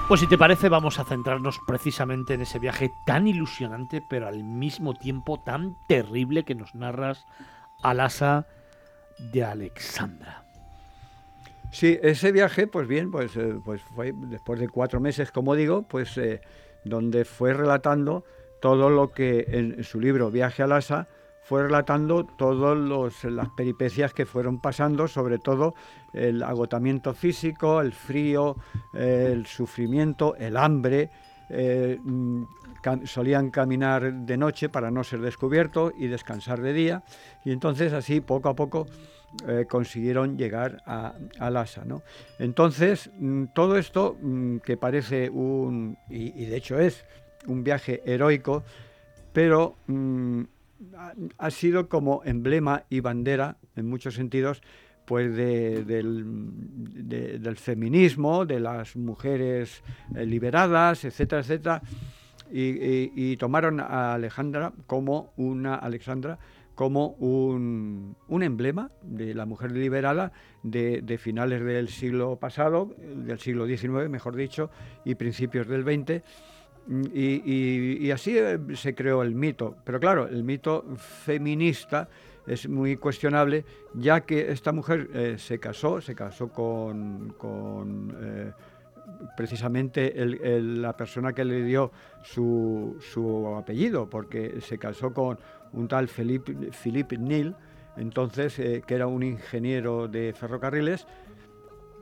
Pues 0.07 0.21
si 0.21 0.27
te 0.27 0.37
parece, 0.37 0.69
vamos 0.69 0.99
a 0.99 1.05
centrarnos 1.05 1.59
precisamente 1.67 2.35
en 2.35 2.43
ese 2.43 2.59
viaje 2.59 2.93
tan 3.07 3.27
ilusionante, 3.27 4.03
pero 4.03 4.29
al 4.29 4.45
mismo 4.45 4.93
tiempo 4.93 5.41
tan 5.41 5.77
terrible 5.89 6.45
que 6.45 6.55
nos 6.55 6.75
narras 6.75 7.25
al 7.83 8.01
asa 8.01 8.47
de 9.33 9.45
Alexandra. 9.45 10.45
Sí, 11.73 11.99
ese 12.03 12.33
viaje, 12.33 12.67
pues 12.67 12.87
bien, 12.87 13.11
pues, 13.11 13.35
eh, 13.37 13.59
pues 13.65 13.81
fue 13.81 14.13
después 14.15 14.61
de 14.61 14.69
cuatro 14.69 15.01
meses, 15.01 15.33
como 15.33 15.55
digo, 15.55 15.83
pues 15.83 16.19
eh, 16.19 16.43
donde 16.85 17.25
fue 17.25 17.53
relatando 17.53 18.25
todo 18.61 18.91
lo 18.91 19.13
que 19.13 19.45
en, 19.49 19.85
su 19.85 20.01
libro 20.01 20.31
Viaje 20.31 20.63
al 20.63 20.73
Asa 20.73 21.07
fue 21.43 21.65
relatando 21.65 22.25
todas 22.25 23.23
las 23.25 23.49
peripecias 23.51 24.15
que 24.15 24.25
fueron 24.25 24.61
pasando, 24.61 25.07
sobre 25.07 25.39
todo 25.39 25.75
el 26.15 26.43
agotamiento 26.43 27.13
físico, 27.13 27.83
el 27.83 27.93
frío, 27.93 28.57
el 28.95 29.45
sufrimiento, 29.45 30.37
el 30.37 30.57
hambre. 30.57 31.11
Eh, 31.51 32.01
solían 33.05 33.51
caminar 33.51 34.13
de 34.13 34.37
noche 34.37 34.69
para 34.69 34.91
no 34.91 35.05
ser 35.05 35.21
descubiertos 35.21 35.93
y 35.99 36.07
descansar 36.07 36.61
de 36.61 36.73
día. 36.73 37.03
Y 37.45 37.53
entonces 37.53 37.93
así 37.93 38.21
poco 38.21 38.49
a 38.49 38.55
poco 38.55 38.87
eh, 39.49 39.67
consiguieron 39.69 40.39
llegar 40.39 40.83
a, 40.87 41.15
Lhasa. 41.51 41.85
¿no? 41.85 42.03
Entonces, 42.39 43.11
mm, 43.19 43.47
todo 43.55 43.77
esto 43.77 44.17
mm, 44.21 44.59
que 44.59 44.77
parece 44.77 45.29
un, 45.31 45.97
y, 46.09 46.47
de 46.47 46.57
hecho 46.57 46.79
es, 46.79 47.05
un 47.47 47.63
viaje 47.63 48.03
heroico, 48.07 48.63
pero 49.33 49.77
ha 51.39 51.51
sido 51.51 51.89
como 51.89 52.23
emblema 52.25 52.85
y 52.89 53.01
bandera, 53.01 53.57
en 53.77 53.89
muchos 53.89 54.15
sentidos, 54.15 54.63
pues 55.05 55.35
del, 55.37 55.87
feminismo, 57.57 58.47
de 58.47 58.61
las 58.61 58.97
mujeres 58.97 59.83
eh, 60.15 60.25
liberadas, 60.25 61.05
etcétera, 61.05 61.43
etcétera, 61.43 61.83
y, 62.51 63.37
tomaron 63.37 63.81
a 63.81 64.15
Alejandra 64.15 64.73
como 64.87 65.33
una 65.37 65.75
Alexandra 65.75 66.39
como 66.75 67.11
un, 67.19 68.17
emblema 68.29 68.91
de 69.03 69.35
la 69.35 69.47
mujer 69.47 69.73
liberada 69.73 70.33
de, 70.63 71.19
finales 71.19 71.65
del 71.65 71.89
siglo 71.89 72.37
pasado, 72.37 72.95
del 72.99 73.39
siglo 73.39 73.67
XIX, 73.67 74.09
mejor 74.09 74.35
dicho, 74.37 74.71
y 75.05 75.15
principios 75.15 75.69
del 75.69 75.83
XX, 75.85 76.23
y, 77.15 78.11
así 78.11 78.37
eh, 78.37 78.59
se 78.75 78.95
creó 78.95 79.23
el 79.23 79.35
mito. 79.35 79.77
Pero 79.85 79.99
claro, 80.01 80.29
el 80.29 80.45
mito 80.45 80.85
feminista 80.97 82.09
es 82.47 82.69
muy 82.69 82.97
cuestionable, 82.97 83.65
ya 83.95 84.21
que 84.21 84.51
esta 84.51 84.73
mujer 84.73 85.09
eh, 85.15 85.37
se 85.39 85.59
casó, 85.59 86.01
se 86.01 86.15
casó 86.15 86.49
con, 86.49 87.35
eh, 88.21 88.53
precisamente 89.37 90.13
la 90.17 90.97
persona 90.97 91.33
que 91.33 91.45
le 91.45 91.63
dio 91.63 91.93
su, 92.23 92.97
apellido, 93.59 94.09
porque 94.09 94.61
se 94.61 94.79
casó 94.79 95.13
con 95.13 95.39
un 95.73 95.89
tal 95.89 96.09
Philippe, 96.09 96.71
Philippe 96.71 97.19
Nil, 97.19 97.55
entonces, 97.97 98.55
que 98.55 98.95
era 98.95 99.07
un 99.07 99.23
ingeniero 99.23 100.09
de 100.09 100.33
ferrocarriles, 100.33 101.07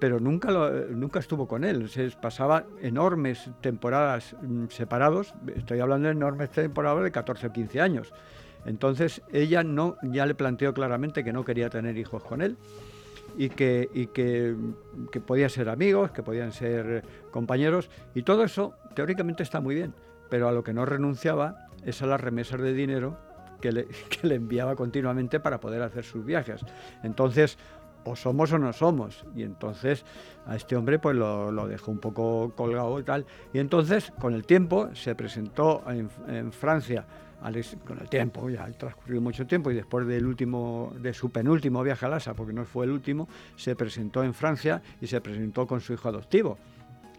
pero 0.02 0.18
nunca, 0.18 0.50
nunca 0.90 1.21
estuvo 1.21 1.47
con 1.47 1.62
él. 1.62 1.88
Se 1.88 2.11
pasaba 2.11 2.64
enormes 2.80 3.50
temporadas 3.61 4.35
mm, 4.42 4.66
separados, 4.68 5.32
estoy 5.54 5.78
hablando 5.78 6.09
de 6.09 6.12
enormes 6.12 6.50
temporadas 6.50 7.04
de 7.04 7.12
14 7.12 7.47
o 7.47 7.52
15 7.52 7.80
años. 7.80 8.12
Entonces 8.64 9.23
ella 9.32 9.62
no, 9.62 9.97
ya 10.02 10.26
le 10.26 10.35
planteó 10.35 10.75
claramente 10.75 11.23
que 11.23 11.32
no 11.32 11.44
quería 11.44 11.71
tener 11.71 11.97
hijos 11.99 12.25
con 12.25 12.42
él 12.42 12.56
y 13.37 13.49
que, 13.49 13.89
y 13.93 14.09
que, 14.09 14.57
que 15.11 15.21
podían 15.21 15.51
ser 15.51 15.69
amigos, 15.69 16.11
que 16.11 16.23
podían 16.23 16.53
ser 16.53 17.05
compañeros, 17.31 17.91
y 18.15 18.23
todo 18.23 18.45
eso 18.45 18.75
teóricamente 18.95 19.43
está 19.43 19.61
muy 19.61 19.75
bien, 19.75 19.95
pero 20.29 20.49
a 20.49 20.53
lo 20.53 20.62
que 20.62 20.73
no 20.73 20.85
renunciaba 20.85 21.69
es 21.85 22.03
a 22.03 22.07
las 22.07 22.21
remesas 22.21 22.61
de 22.61 22.73
dinero 22.73 23.19
que 23.61 23.73
le, 23.73 23.87
que 24.09 24.27
le, 24.27 24.35
enviaba 24.37 24.77
continuamente 24.77 25.41
para 25.41 25.61
poder 25.61 25.83
hacer 25.83 26.05
sus 26.05 26.25
viajes. 26.25 26.61
Entonces, 27.03 27.59
o 28.05 28.17
somos 28.17 28.53
o 28.53 28.59
no 28.59 28.73
somos. 28.73 29.25
Y 29.35 29.43
entonces 29.43 30.05
a 30.47 30.57
este 30.57 30.77
hombre 30.77 30.99
pues 30.99 31.16
lo, 31.16 31.66
dejó 31.66 31.90
un 31.90 31.99
poco 31.99 32.53
colgado 32.57 32.99
y 32.99 33.05
tal. 33.05 33.27
Y 33.53 33.59
entonces 33.59 34.12
con 34.18 34.35
el 34.35 34.45
tiempo 34.45 34.90
se 34.95 35.14
presentó 35.14 35.83
en, 35.88 36.53
Francia, 36.53 37.07
con 37.87 37.98
el 37.98 38.09
tiempo, 38.09 38.48
ya 38.48 38.64
ha 38.64 38.70
transcurrido 38.70 39.20
mucho 39.20 39.46
tiempo 39.46 39.70
y 39.70 39.74
después 39.74 40.07
del 40.07 40.26
último, 40.26 40.92
de 41.00 41.12
su 41.12 41.31
penúltimo 41.31 41.83
viaje 41.83 42.07
a 42.07 42.09
Lhasa, 42.09 42.35
porque 42.35 42.52
no 42.52 42.64
fue 42.64 42.85
el 42.87 42.92
último, 42.92 43.28
se 43.57 43.74
presentó 43.74 44.22
en 44.22 44.33
Francia 44.33 44.83
y 45.00 45.07
se 45.07 45.20
presentó 45.20 45.66
con 45.66 45.81
su 45.81 45.92
hijo 45.92 46.09
adoptivo. 46.09 46.59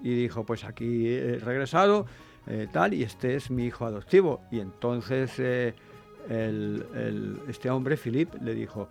Y 0.02 0.16
dijo, 0.16 0.46
pues 0.46 0.64
aquí 0.64 1.08
he 1.08 1.40
regresado, 1.40 2.06
eh, 2.48 2.68
tal, 2.72 2.94
y 2.94 3.04
este 3.04 3.36
es 3.36 3.52
mi 3.52 3.66
hijo 3.66 3.86
adoptivo. 3.86 4.42
Y 4.52 4.60
entonces 4.60 5.34
eh, 5.40 5.74
este 7.48 7.70
hombre, 7.70 7.98
Philippe, 7.98 8.38
le 8.42 8.54
dijo, 8.54 8.88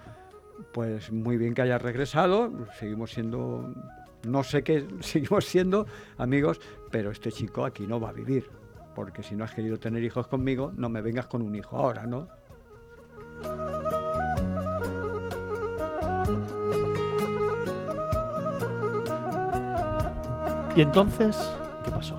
pues 0.72 1.10
muy 1.10 1.36
bien 1.36 1.54
que 1.54 1.62
hayas 1.62 1.82
regresado, 1.82 2.50
seguimos 2.78 3.12
siendo, 3.12 3.74
no 4.26 4.42
sé 4.42 4.62
qué, 4.62 4.86
seguimos 5.00 5.44
siendo 5.46 5.86
amigos, 6.18 6.60
pero 6.90 7.10
este 7.10 7.32
chico 7.32 7.64
aquí 7.64 7.86
no 7.86 8.00
va 8.00 8.10
a 8.10 8.12
vivir, 8.12 8.48
porque 8.94 9.22
si 9.22 9.34
no 9.34 9.44
has 9.44 9.54
querido 9.54 9.78
tener 9.78 10.02
hijos 10.02 10.26
conmigo, 10.26 10.72
no 10.76 10.88
me 10.88 11.00
vengas 11.00 11.26
con 11.26 11.42
un 11.42 11.54
hijo 11.54 11.76
ahora, 11.76 12.06
¿no? 12.06 12.28
¿Y 20.74 20.80
entonces 20.80 21.36
qué 21.84 21.90
pasó? 21.90 22.16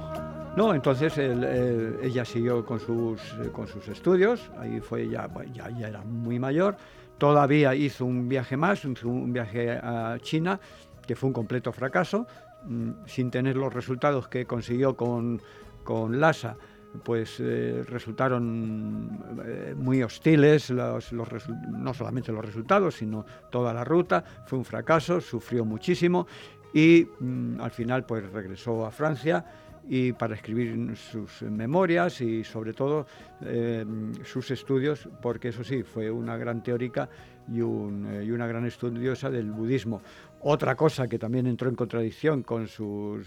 No, 0.55 0.75
entonces 0.75 1.17
ella 1.17 2.25
siguió 2.25 2.63
con 2.63 2.79
sus, 2.79 3.19
con 3.51 3.67
sus 3.67 3.87
estudios, 3.87 4.51
ahí 4.59 4.79
fue 4.79 5.09
ya, 5.09 5.27
ya, 5.51 5.69
ya 5.71 5.87
era 5.87 6.03
muy 6.03 6.37
mayor, 6.37 6.77
Todavía 7.17 7.75
hizo 7.75 8.05
un 8.05 8.27
viaje 8.27 8.57
más, 8.57 8.83
un 8.83 9.31
viaje 9.31 9.71
a 9.71 10.17
China, 10.21 10.59
que 11.05 11.15
fue 11.15 11.27
un 11.27 11.33
completo 11.33 11.71
fracaso, 11.71 12.27
mm, 12.65 12.91
sin 13.05 13.31
tener 13.31 13.55
los 13.55 13.73
resultados 13.73 14.27
que 14.27 14.45
consiguió 14.45 14.95
con, 14.97 15.41
con 15.83 16.19
Lhasa 16.19 16.57
pues 17.03 17.39
eh, 17.39 17.83
resultaron 17.87 19.19
eh, 19.45 19.73
muy 19.75 20.03
hostiles, 20.03 20.69
los, 20.69 21.11
no 21.11 21.93
solamente 21.93 22.31
los 22.31 22.45
resultados, 22.45 22.95
sino 22.95 23.25
toda 23.49 23.73
la 23.73 23.83
ruta, 23.83 24.23
fue 24.45 24.59
un 24.59 24.65
fracaso, 24.65 25.19
sufrió 25.19 25.65
muchísimo 25.65 26.27
y 26.73 27.07
mm, 27.19 27.59
al 27.61 27.71
final 27.71 28.05
pues 28.05 28.31
regresó 28.31 28.85
a 28.85 28.91
Francia 28.91 29.43
y 29.87 30.13
para 30.13 30.35
escribir 30.35 30.95
sus 30.95 31.41
memorias 31.41 32.21
y 32.21 32.43
sobre 32.43 32.73
todo 32.73 33.05
eh, 33.41 33.85
sus 34.23 34.51
estudios, 34.51 35.09
porque 35.21 35.49
eso 35.49 35.63
sí, 35.63 35.83
fue 35.83 36.09
una 36.09 36.37
gran 36.37 36.63
teórica 36.63 37.09
y, 37.51 37.59
eh, 37.59 38.23
y, 38.25 38.31
una 38.31 38.47
gran 38.47 38.65
estudiosa 38.65 39.29
del 39.29 39.51
budismo. 39.51 40.01
Otra 40.41 40.75
cosa 40.75 41.07
que 41.07 41.19
también 41.19 41.47
entró 41.47 41.69
en 41.69 41.75
contradicción 41.75 42.43
con 42.43 42.67
su 42.67 43.21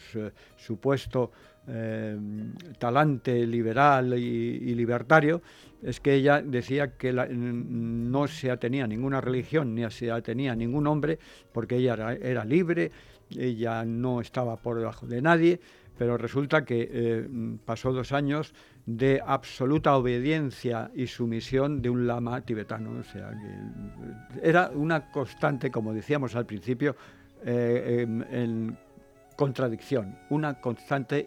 eh, 1.69 2.17
talante 2.79 3.47
liberal 3.47 4.19
y, 4.19 4.75
libertario 4.75 5.43
es 5.83 6.01
que 6.01 6.15
ella 6.15 6.43
decía 6.43 6.97
que 6.97 7.13
no 7.13 8.27
se 8.27 8.51
atenía 8.51 8.85
a 8.85 8.87
ninguna 8.87 9.21
religión 9.21 9.75
ni 9.75 9.89
se 9.91 10.11
atenía 10.11 10.55
ningún 10.55 10.87
hombre 10.87 11.19
porque 11.53 11.77
ella 11.77 12.17
era 12.21 12.45
libre, 12.45 12.91
ella 13.31 13.85
no 13.85 14.21
estaba 14.21 14.57
por 14.57 14.79
debajo 14.79 15.07
de 15.07 15.23
nadie 15.23 15.61
pero 15.99 16.19
resulta 16.19 16.65
que 16.65 16.89
eh, 16.91 17.29
pasó 17.65 17.93
dos 17.93 18.13
años 18.13 18.55
de 18.85 19.21
absoluta 19.25 19.97
obediencia 19.97 20.91
y 20.95 21.07
sumisión 21.07 21.81
de 21.83 21.91
un 21.91 22.07
lama 22.07 22.43
tibetano. 22.43 23.01
O 23.01 23.03
sea, 23.03 23.31
que 23.31 24.49
era 24.49 24.71
una 24.75 25.11
constante, 25.11 25.71
como 25.71 25.93
decíamos 25.93 26.37
al 26.37 26.47
principio, 26.47 26.97
eh, 27.45 28.07
en, 28.31 28.77
contradicción, 29.37 30.19
una 30.31 30.61
constante 30.61 31.25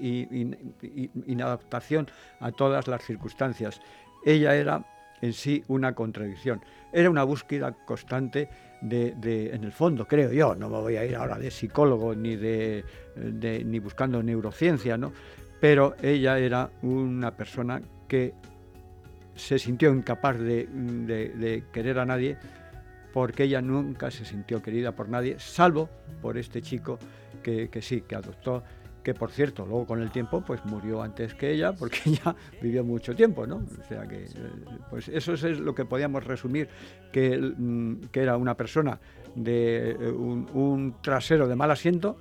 inadaptación 1.25 2.07
a 2.39 2.51
todas 2.51 2.87
las 2.87 3.03
circunstancias. 3.03 3.79
Ella 4.25 4.55
era 4.55 4.85
en 5.21 5.33
sí 5.33 5.63
una 5.67 5.93
contradicción. 5.93 6.61
Era 6.91 7.09
una 7.09 7.23
búsqueda 7.23 7.71
constante 7.85 8.49
de, 8.81 9.51
en 9.53 9.63
el 9.63 9.71
fondo, 9.71 10.07
creo 10.07 10.31
yo, 10.31 10.55
no 10.55 10.69
me 10.69 10.77
voy 10.79 10.95
a 10.95 11.05
ir 11.05 11.15
ahora 11.15 11.37
de 11.37 11.51
psicólogo 11.51 12.15
ni, 12.15 12.35
de, 12.35 12.83
ni 13.15 13.79
buscando 13.79 14.23
neurociencia, 14.23 14.97
¿no? 14.97 15.11
pero 15.59 15.95
ella 16.01 16.37
era 16.39 16.69
una 16.81 17.35
persona 17.35 17.81
que 18.07 18.33
se 19.35 19.59
sintió 19.59 19.93
incapaz 19.93 20.37
de, 20.39 21.63
querer 21.71 21.99
a 21.99 22.05
nadie 22.05 22.37
porque 23.13 23.43
ella 23.43 23.61
nunca 23.61 24.11
se 24.11 24.23
sintió 24.23 24.61
querida 24.61 24.93
por 24.93 25.09
nadie, 25.09 25.37
salvo 25.39 25.89
por 26.21 26.37
este 26.37 26.61
chico 26.61 26.99
que, 27.39 27.69
sí, 27.81 28.01
que 28.01 28.15
adoptó 28.15 28.63
que 29.03 29.13
por 29.13 29.31
cierto, 29.31 29.65
luego 29.65 29.85
con 29.87 30.01
el 30.01 30.11
tiempo, 30.11 30.41
pues 30.41 30.63
murió 30.65 31.01
antes 31.01 31.33
que 31.33 31.51
ella, 31.51 31.73
porque 31.73 31.99
ella 32.05 32.35
vivió 32.61 32.83
mucho 32.83 33.15
tiempo, 33.15 33.47
¿no? 33.47 33.55
O 33.81 33.87
sea 33.87 34.05
que, 34.07 34.25
eh, 34.25 34.29
pues 34.89 35.07
eso 35.07 35.33
es 35.33 35.59
lo 35.59 35.73
que 35.73 35.85
podíamos 35.85 36.23
resumir, 36.25 36.67
que, 37.11 37.37
mm, 37.37 38.09
que 38.11 38.21
era 38.21 38.37
una 38.37 38.55
persona 38.55 38.99
de 39.35 39.91
eh, 39.91 40.11
un, 40.11 40.95
trasero 41.01 41.47
de 41.47 41.55
mal 41.55 41.71
asiento, 41.71 42.17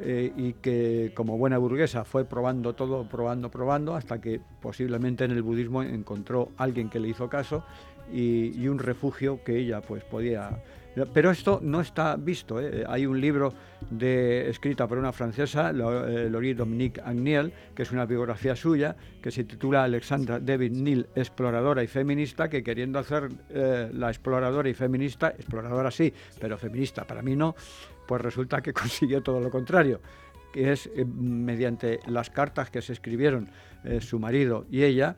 eh, 0.00 0.32
y 0.34 0.54
que 0.54 1.12
como 1.14 1.36
buena 1.36 1.58
burguesa 1.58 2.04
fue 2.04 2.24
probando 2.24 2.74
todo, 2.74 3.04
probando, 3.08 3.50
probando, 3.50 3.94
hasta 3.94 4.20
que 4.20 4.40
posiblemente 4.60 5.24
en 5.24 5.30
el 5.30 5.42
budismo 5.42 5.82
encontró 5.82 6.50
alguien 6.56 6.88
que 6.88 6.98
le 6.98 7.08
hizo 7.08 7.28
caso 7.28 7.64
y, 8.10 8.58
y 8.58 8.68
un 8.68 8.78
refugio 8.78 9.44
que 9.44 9.58
ella 9.58 9.82
pues 9.82 10.02
podía 10.04 10.62
pero 11.12 11.30
esto 11.30 11.60
no 11.62 11.80
está 11.80 12.16
visto. 12.16 12.60
¿eh? 12.60 12.84
Hay 12.88 13.06
un 13.06 13.20
libro 13.20 13.52
de, 13.90 14.48
escrita 14.50 14.86
por 14.86 14.98
una 14.98 15.12
francesa, 15.12 15.70
eh, 15.70 16.28
Laurie 16.30 16.54
Dominique 16.54 17.00
Agniel, 17.00 17.52
que 17.74 17.82
es 17.82 17.92
una 17.92 18.06
biografía 18.06 18.56
suya, 18.56 18.96
que 19.22 19.30
se 19.30 19.44
titula 19.44 19.84
Alexandra 19.84 20.40
David 20.40 20.72
Neal, 20.72 21.08
exploradora 21.14 21.82
y 21.82 21.86
feminista, 21.86 22.48
que 22.48 22.62
queriendo 22.62 22.98
hacer 22.98 23.28
eh, 23.50 23.90
la 23.92 24.08
exploradora 24.08 24.68
y 24.68 24.74
feminista, 24.74 25.28
exploradora 25.28 25.90
sí, 25.90 26.12
pero 26.40 26.58
feminista 26.58 27.06
para 27.06 27.22
mí 27.22 27.36
no, 27.36 27.54
pues 28.06 28.20
resulta 28.20 28.60
que 28.60 28.72
consiguió 28.74 29.22
todo 29.22 29.40
lo 29.40 29.50
contrario 29.50 30.00
que 30.52 30.72
es 30.72 30.90
mediante 31.06 32.00
las 32.08 32.28
cartas 32.28 32.70
que 32.70 32.82
se 32.82 32.92
escribieron 32.92 33.48
su 34.00 34.18
marido 34.18 34.66
y 34.68 34.82
ella, 34.82 35.14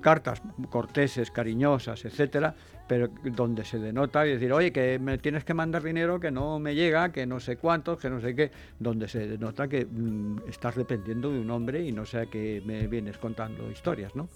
cartas 0.00 0.40
corteses, 0.70 1.32
cariñosas, 1.32 2.04
etcétera, 2.04 2.54
pero 2.92 3.08
donde 3.24 3.64
se 3.64 3.78
denota 3.78 4.26
y 4.26 4.32
decir, 4.32 4.52
oye, 4.52 4.70
que 4.70 4.98
me 4.98 5.16
tienes 5.16 5.44
que 5.44 5.54
mandar 5.54 5.82
dinero 5.82 6.20
que 6.20 6.30
no 6.30 6.58
me 6.58 6.74
llega, 6.74 7.10
que 7.10 7.24
no 7.24 7.40
sé 7.40 7.56
cuántos, 7.56 7.98
que 7.98 8.10
no 8.10 8.20
sé 8.20 8.34
qué, 8.34 8.50
donde 8.78 9.08
se 9.08 9.26
denota 9.26 9.66
que 9.66 9.86
mm, 9.86 10.40
estás 10.46 10.76
dependiendo 10.76 11.32
de 11.32 11.40
un 11.40 11.50
hombre 11.50 11.82
y 11.82 11.90
no 11.90 12.04
sea 12.04 12.26
que 12.26 12.62
me 12.66 12.86
vienes 12.88 13.16
contando 13.16 13.70
historias, 13.70 14.14
¿no? 14.14 14.28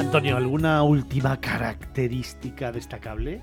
Antonio, 0.00 0.36
¿alguna 0.36 0.82
última 0.82 1.40
característica 1.40 2.72
destacable 2.72 3.40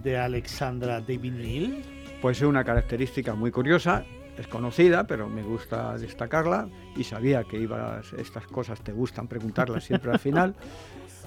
de 0.00 0.16
Alexandra 0.16 1.00
David 1.00 1.32
Neal? 1.32 1.82
Pues 2.22 2.36
es 2.36 2.44
una 2.44 2.62
característica 2.62 3.34
muy 3.34 3.50
curiosa 3.50 4.04
es 4.38 4.46
conocida, 4.46 5.06
pero 5.06 5.28
me 5.28 5.42
gusta 5.42 5.96
destacarla 5.96 6.68
y 6.96 7.04
sabía 7.04 7.44
que 7.44 7.58
ibas, 7.58 8.12
estas 8.14 8.46
cosas 8.46 8.80
te 8.82 8.92
gustan 8.92 9.28
preguntarlas 9.28 9.84
siempre 9.84 10.12
al 10.12 10.18
final. 10.18 10.54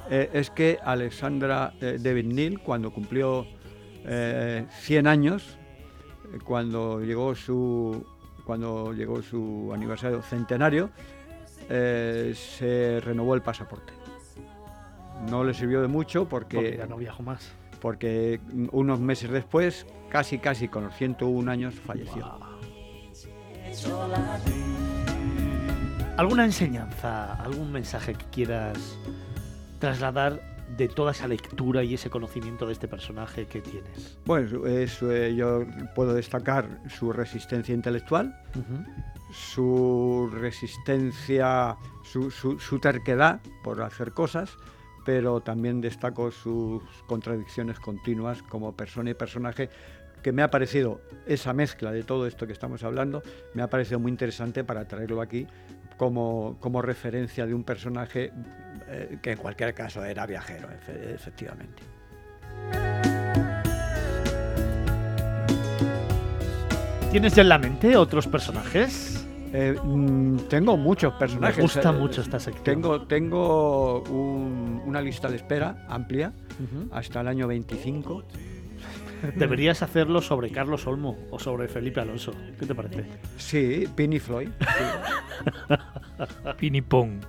Eh, 0.10 0.30
es 0.34 0.50
que 0.50 0.80
Alexandra 0.84 1.74
eh, 1.80 1.98
David 2.00 2.26
Neal, 2.26 2.60
cuando 2.60 2.92
cumplió 2.92 3.48
100 4.04 4.06
eh, 4.06 4.68
años, 5.06 5.58
cuando 6.44 7.02
llegó 7.02 7.36
su, 7.36 8.06
cuando 8.46 8.94
llegó 8.94 9.22
su 9.22 9.72
aniversario 9.74 10.22
centenario, 10.22 10.90
se 11.70 13.00
renovó 13.02 13.36
el 13.36 13.42
pasaporte. 13.42 13.94
No 15.30 15.44
le 15.44 15.54
sirvió 15.54 15.82
de 15.82 15.88
mucho 15.88 16.28
porque, 16.28 16.76
ya 16.78 16.86
no 16.86 16.98
viajó 16.98 17.24
más. 17.24 17.54
Porque 17.80 18.42
unos 18.72 19.00
meses 19.00 19.32
después, 19.32 19.86
casi 20.10 20.38
casi 20.38 20.68
con 20.68 20.84
los 20.84 20.96
101 20.96 21.50
años, 21.50 21.76
falleció. 21.76 22.53
¿Alguna 26.18 26.46
enseñanza, 26.46 27.34
algún 27.34 27.72
mensaje 27.72 28.14
que 28.14 28.26
quieras 28.26 28.78
trasladar 29.80 30.42
de 30.78 30.88
toda 30.88 31.12
esa 31.12 31.28
lectura 31.28 31.84
y 31.84 31.96
ese 31.96 32.10
conocimiento 32.10 32.68
de 32.68 32.74
este 32.74 32.88
personaje 32.88 33.48
que 33.48 33.62
tienes? 33.62 34.18
Bueno, 34.26 34.62
eh, 34.68 35.36
yo 35.36 35.66
puedo 35.96 36.14
destacar 36.14 36.82
su 36.88 37.12
resistencia 37.12 37.74
intelectual, 37.74 38.36
su 39.32 40.30
resistencia, 40.32 41.76
su, 42.04 42.30
su, 42.32 42.80
terquedad 42.80 43.42
por 43.64 43.82
hacer 43.82 44.14
cosas, 44.14 44.56
pero 45.06 45.42
también 45.42 45.82
destaco 45.82 46.32
sus 46.32 46.84
contradicciones 47.08 47.80
continuas 47.80 48.44
como 48.44 48.76
persona 48.76 49.10
y 49.10 49.14
personaje, 49.16 49.70
que 50.24 50.32
me 50.32 50.42
ha 50.42 50.50
parecido 50.50 51.02
esa 51.28 51.54
mezcla 51.54 51.92
de 51.92 52.04
todo 52.04 52.26
esto 52.26 52.48
que 52.48 52.54
estamos 52.54 52.84
hablando, 52.84 53.22
me 53.54 53.62
ha 53.62 53.70
parecido 53.70 54.00
muy 54.00 54.10
interesante 54.10 54.64
para 54.64 54.88
traerlo 54.88 55.22
aquí 55.22 55.46
como, 55.98 56.58
como 56.60 56.82
referencia 56.82 57.46
de 57.46 57.54
un 57.54 57.64
personaje 57.64 58.32
eh, 58.88 59.20
que 59.22 59.34
en 59.34 59.38
cualquier 59.38 59.74
caso 59.74 60.04
era 60.04 60.26
viajero, 60.26 60.70
efectivamente. 61.14 61.84
¿Tienes 67.12 67.36
ya 67.36 67.44
en 67.44 67.50
la 67.50 67.60
mente 67.60 67.96
otros 67.96 68.26
personajes? 68.26 69.24
Eh, 69.54 69.78
mm, 69.84 70.38
tengo 70.50 70.76
muchos 70.78 71.14
personajes. 71.14 71.58
Me 71.58 71.62
gusta 71.62 71.90
eh, 71.90 71.94
mucho 71.94 72.22
esta 72.22 72.40
sección. 72.40 72.64
Tengo, 72.64 73.02
tengo 73.04 74.02
una 74.86 75.00
lista 75.00 75.30
de 75.30 75.36
espera 75.36 75.86
amplia 75.88 76.34
hasta 76.92 77.22
el 77.22 77.28
año 77.28 77.48
25 77.48 78.24
Deberías 79.36 79.82
hacerlo 79.82 80.22
sobre 80.22 80.50
Carlos 80.50 80.86
Olmo 80.88 81.18
o 81.32 81.40
sobre 81.40 81.68
Felipe 81.68 82.02
Alonso. 82.02 82.34
¿Qué 82.60 82.66
te 82.66 82.76
parece? 82.76 83.06
Sí, 83.38 83.88
Pini 83.96 84.20
Floyd. 84.20 84.50
Pini 86.58 86.82
Pong. 86.82 87.22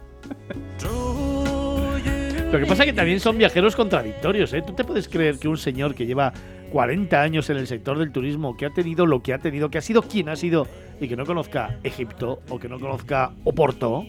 Lo 2.52 2.60
que 2.60 2.66
pasa 2.66 2.84
es 2.84 2.90
que 2.90 2.92
también 2.92 3.20
son 3.20 3.38
viajeros 3.38 3.74
contradictorios. 3.74 4.52
¿eh? 4.52 4.62
¿Tú 4.64 4.74
te 4.74 4.84
puedes 4.84 5.08
creer 5.08 5.38
que 5.38 5.48
un 5.48 5.56
señor 5.56 5.94
que 5.94 6.06
lleva 6.06 6.32
40 6.72 7.20
años 7.20 7.50
en 7.50 7.56
el 7.56 7.66
sector 7.66 7.98
del 7.98 8.12
turismo, 8.12 8.56
que 8.56 8.66
ha 8.66 8.70
tenido 8.70 9.06
lo 9.06 9.22
que 9.22 9.32
ha 9.32 9.38
tenido, 9.38 9.70
que 9.70 9.78
ha 9.78 9.82
sido 9.82 10.02
quien 10.02 10.28
ha 10.28 10.36
sido 10.36 10.66
y 11.00 11.08
que 11.08 11.16
no 11.16 11.24
conozca 11.24 11.78
Egipto 11.82 12.42
o 12.48 12.58
que 12.58 12.68
no 12.68 12.78
conozca 12.78 13.32
Oporto, 13.44 14.04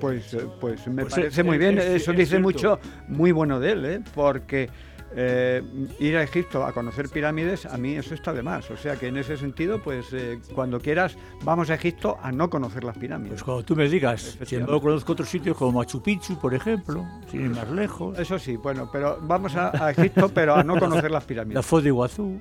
pues, 0.00 0.32
eh, 0.34 0.46
pues 0.60 0.86
me 0.88 1.02
pues 1.02 1.14
parece 1.14 1.42
muy 1.42 1.58
bien. 1.58 1.78
Eso 1.78 2.12
dice 2.12 2.38
mucho, 2.38 2.80
muy 3.08 3.32
bueno 3.32 3.60
de 3.60 3.72
él, 3.72 3.84
¿eh? 3.84 4.00
porque 4.14 4.70
eh, 5.14 5.62
ir 5.98 6.16
a 6.16 6.22
Egipto 6.22 6.64
a 6.64 6.72
conocer 6.72 7.08
pirámides, 7.08 7.66
a 7.66 7.76
mí 7.76 7.94
eso 7.94 8.14
está 8.14 8.32
de 8.32 8.42
más. 8.42 8.70
O 8.70 8.76
sea 8.76 8.96
que 8.96 9.08
en 9.08 9.16
ese 9.16 9.36
sentido, 9.36 9.82
pues 9.82 10.12
eh, 10.12 10.40
cuando 10.54 10.80
quieras, 10.80 11.16
vamos 11.42 11.70
a 11.70 11.74
Egipto 11.74 12.18
a 12.22 12.30
no 12.30 12.48
conocer 12.48 12.84
las 12.84 12.96
pirámides. 12.96 13.32
Pues 13.32 13.42
cuando 13.42 13.64
tú 13.64 13.76
me 13.76 13.88
digas, 13.88 14.38
si 14.44 14.56
no 14.58 14.80
conozco 14.80 15.12
otros 15.12 15.28
sitios 15.28 15.56
como 15.56 15.78
Machu 15.78 16.02
Picchu, 16.02 16.38
por 16.38 16.54
ejemplo, 16.54 17.06
sin 17.30 17.42
ir 17.42 17.50
más 17.50 17.70
lejos. 17.70 18.18
Eso 18.18 18.38
sí, 18.38 18.56
bueno, 18.56 18.88
pero 18.92 19.18
vamos 19.22 19.56
a, 19.56 19.90
Egipto, 19.90 20.28
pero 20.28 20.54
a 20.54 20.62
no 20.62 20.78
conocer 20.78 21.10
las 21.10 21.24
pirámides. 21.24 21.56
La 21.56 21.62
foz 21.62 21.82
de 21.82 21.88
Iguazú. 21.88 22.38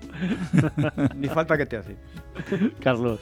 Ni 1.16 1.28
falta 1.28 1.58
que 1.58 1.66
te 1.66 1.78
hace. 1.78 1.96
Carlos. 2.80 3.20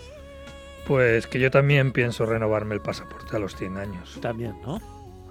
Pues 0.85 1.27
que 1.27 1.39
yo 1.39 1.51
también 1.51 1.91
pienso 1.91 2.25
renovarme 2.25 2.75
el 2.75 2.81
pasaporte 2.81 3.35
a 3.35 3.39
los 3.39 3.55
100 3.55 3.77
años. 3.77 4.19
También, 4.21 4.55
¿no? 4.61 4.79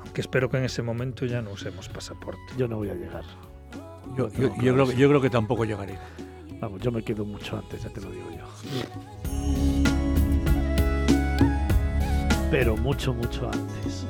Aunque 0.03 0.21
espero 0.21 0.51
que 0.51 0.59
en 0.59 0.65
ese 0.65 0.83
momento 0.83 1.25
ya 1.25 1.41
no 1.41 1.51
usemos 1.51 1.89
pasaporte. 1.89 2.41
Yo 2.59 2.69
no 2.69 2.77
voy 2.77 2.91
a 2.91 2.95
llegar. 2.95 3.25
Yo, 4.16 4.29
creo, 4.29 4.92
yo 4.92 5.09
creo 5.09 5.21
que 5.21 5.31
tampoco 5.31 5.64
llegaré. 5.64 5.99
Vamos, 6.61 6.81
yo 6.81 6.90
me 6.90 7.03
quedo 7.03 7.25
mucho 7.25 7.59
antes, 7.59 7.83
ya 7.83 7.90
te 7.90 8.01
lo 8.01 8.11
digo 8.11 8.31
yo. 8.31 8.45
Pero 12.51 12.77
mucho, 12.77 13.12
mucho 13.12 13.51
antes. 13.53 14.07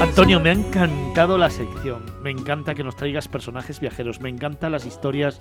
Antonio, 0.00 0.40
me 0.40 0.50
ha 0.50 0.52
encantado 0.52 1.38
la 1.38 1.50
sección. 1.50 2.04
Me 2.22 2.30
encanta 2.30 2.74
que 2.74 2.84
nos 2.84 2.94
traigas 2.96 3.26
personajes 3.26 3.80
viajeros. 3.80 4.20
Me 4.20 4.28
encantan 4.28 4.72
las 4.72 4.86
historias 4.86 5.40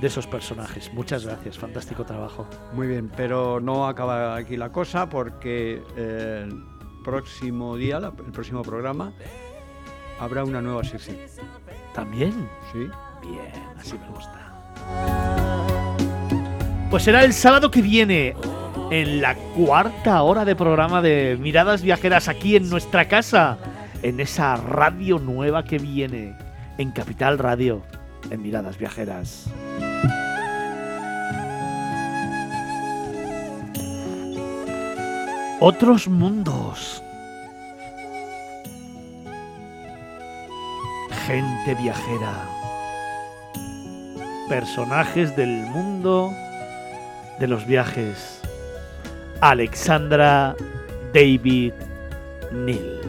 de 0.00 0.06
esos 0.06 0.26
personajes. 0.26 0.92
Muchas 0.94 1.26
gracias, 1.26 1.58
fantástico 1.58 2.04
trabajo. 2.04 2.46
Muy 2.72 2.86
bien, 2.86 3.10
pero 3.16 3.60
no 3.60 3.86
acaba 3.86 4.36
aquí 4.36 4.56
la 4.56 4.70
cosa 4.70 5.08
porque 5.08 5.82
eh, 5.96 6.46
el 6.46 6.62
próximo 7.04 7.76
día, 7.76 7.98
el 7.98 8.32
próximo 8.32 8.62
programa, 8.62 9.12
habrá 10.18 10.44
una 10.44 10.60
nueva 10.60 10.84
sección. 10.84 11.16
¿También? 11.94 12.32
Sí. 12.72 12.88
Bien, 13.22 13.52
así 13.78 13.94
me 13.98 14.08
gusta. 14.08 14.38
Pues 16.90 17.02
será 17.02 17.24
el 17.24 17.32
sábado 17.32 17.70
que 17.70 17.82
viene, 17.82 18.34
en 18.90 19.20
la 19.20 19.34
cuarta 19.34 20.22
hora 20.22 20.44
de 20.44 20.56
programa 20.56 21.02
de 21.02 21.36
Miradas 21.38 21.82
Viajeras 21.82 22.28
aquí 22.28 22.56
en 22.56 22.70
nuestra 22.70 23.08
casa, 23.08 23.58
en 24.02 24.20
esa 24.20 24.56
radio 24.56 25.18
nueva 25.18 25.64
que 25.64 25.78
viene, 25.78 26.34
en 26.78 26.92
Capital 26.92 27.38
Radio, 27.38 27.82
en 28.30 28.40
Miradas 28.40 28.78
Viajeras. 28.78 29.50
Otros 35.60 36.06
mundos 36.06 37.02
gente 41.28 41.74
viajera, 41.74 42.32
personajes 44.48 45.36
del 45.36 45.50
mundo 45.66 46.32
de 47.38 47.46
los 47.46 47.66
viajes. 47.66 48.40
Alexandra 49.42 50.56
David 51.12 51.74
Neal. 52.50 53.00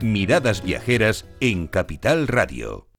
Miradas 0.00 0.62
Viajeras 0.62 1.26
en 1.40 1.66
Capital 1.66 2.28
Radio. 2.28 2.91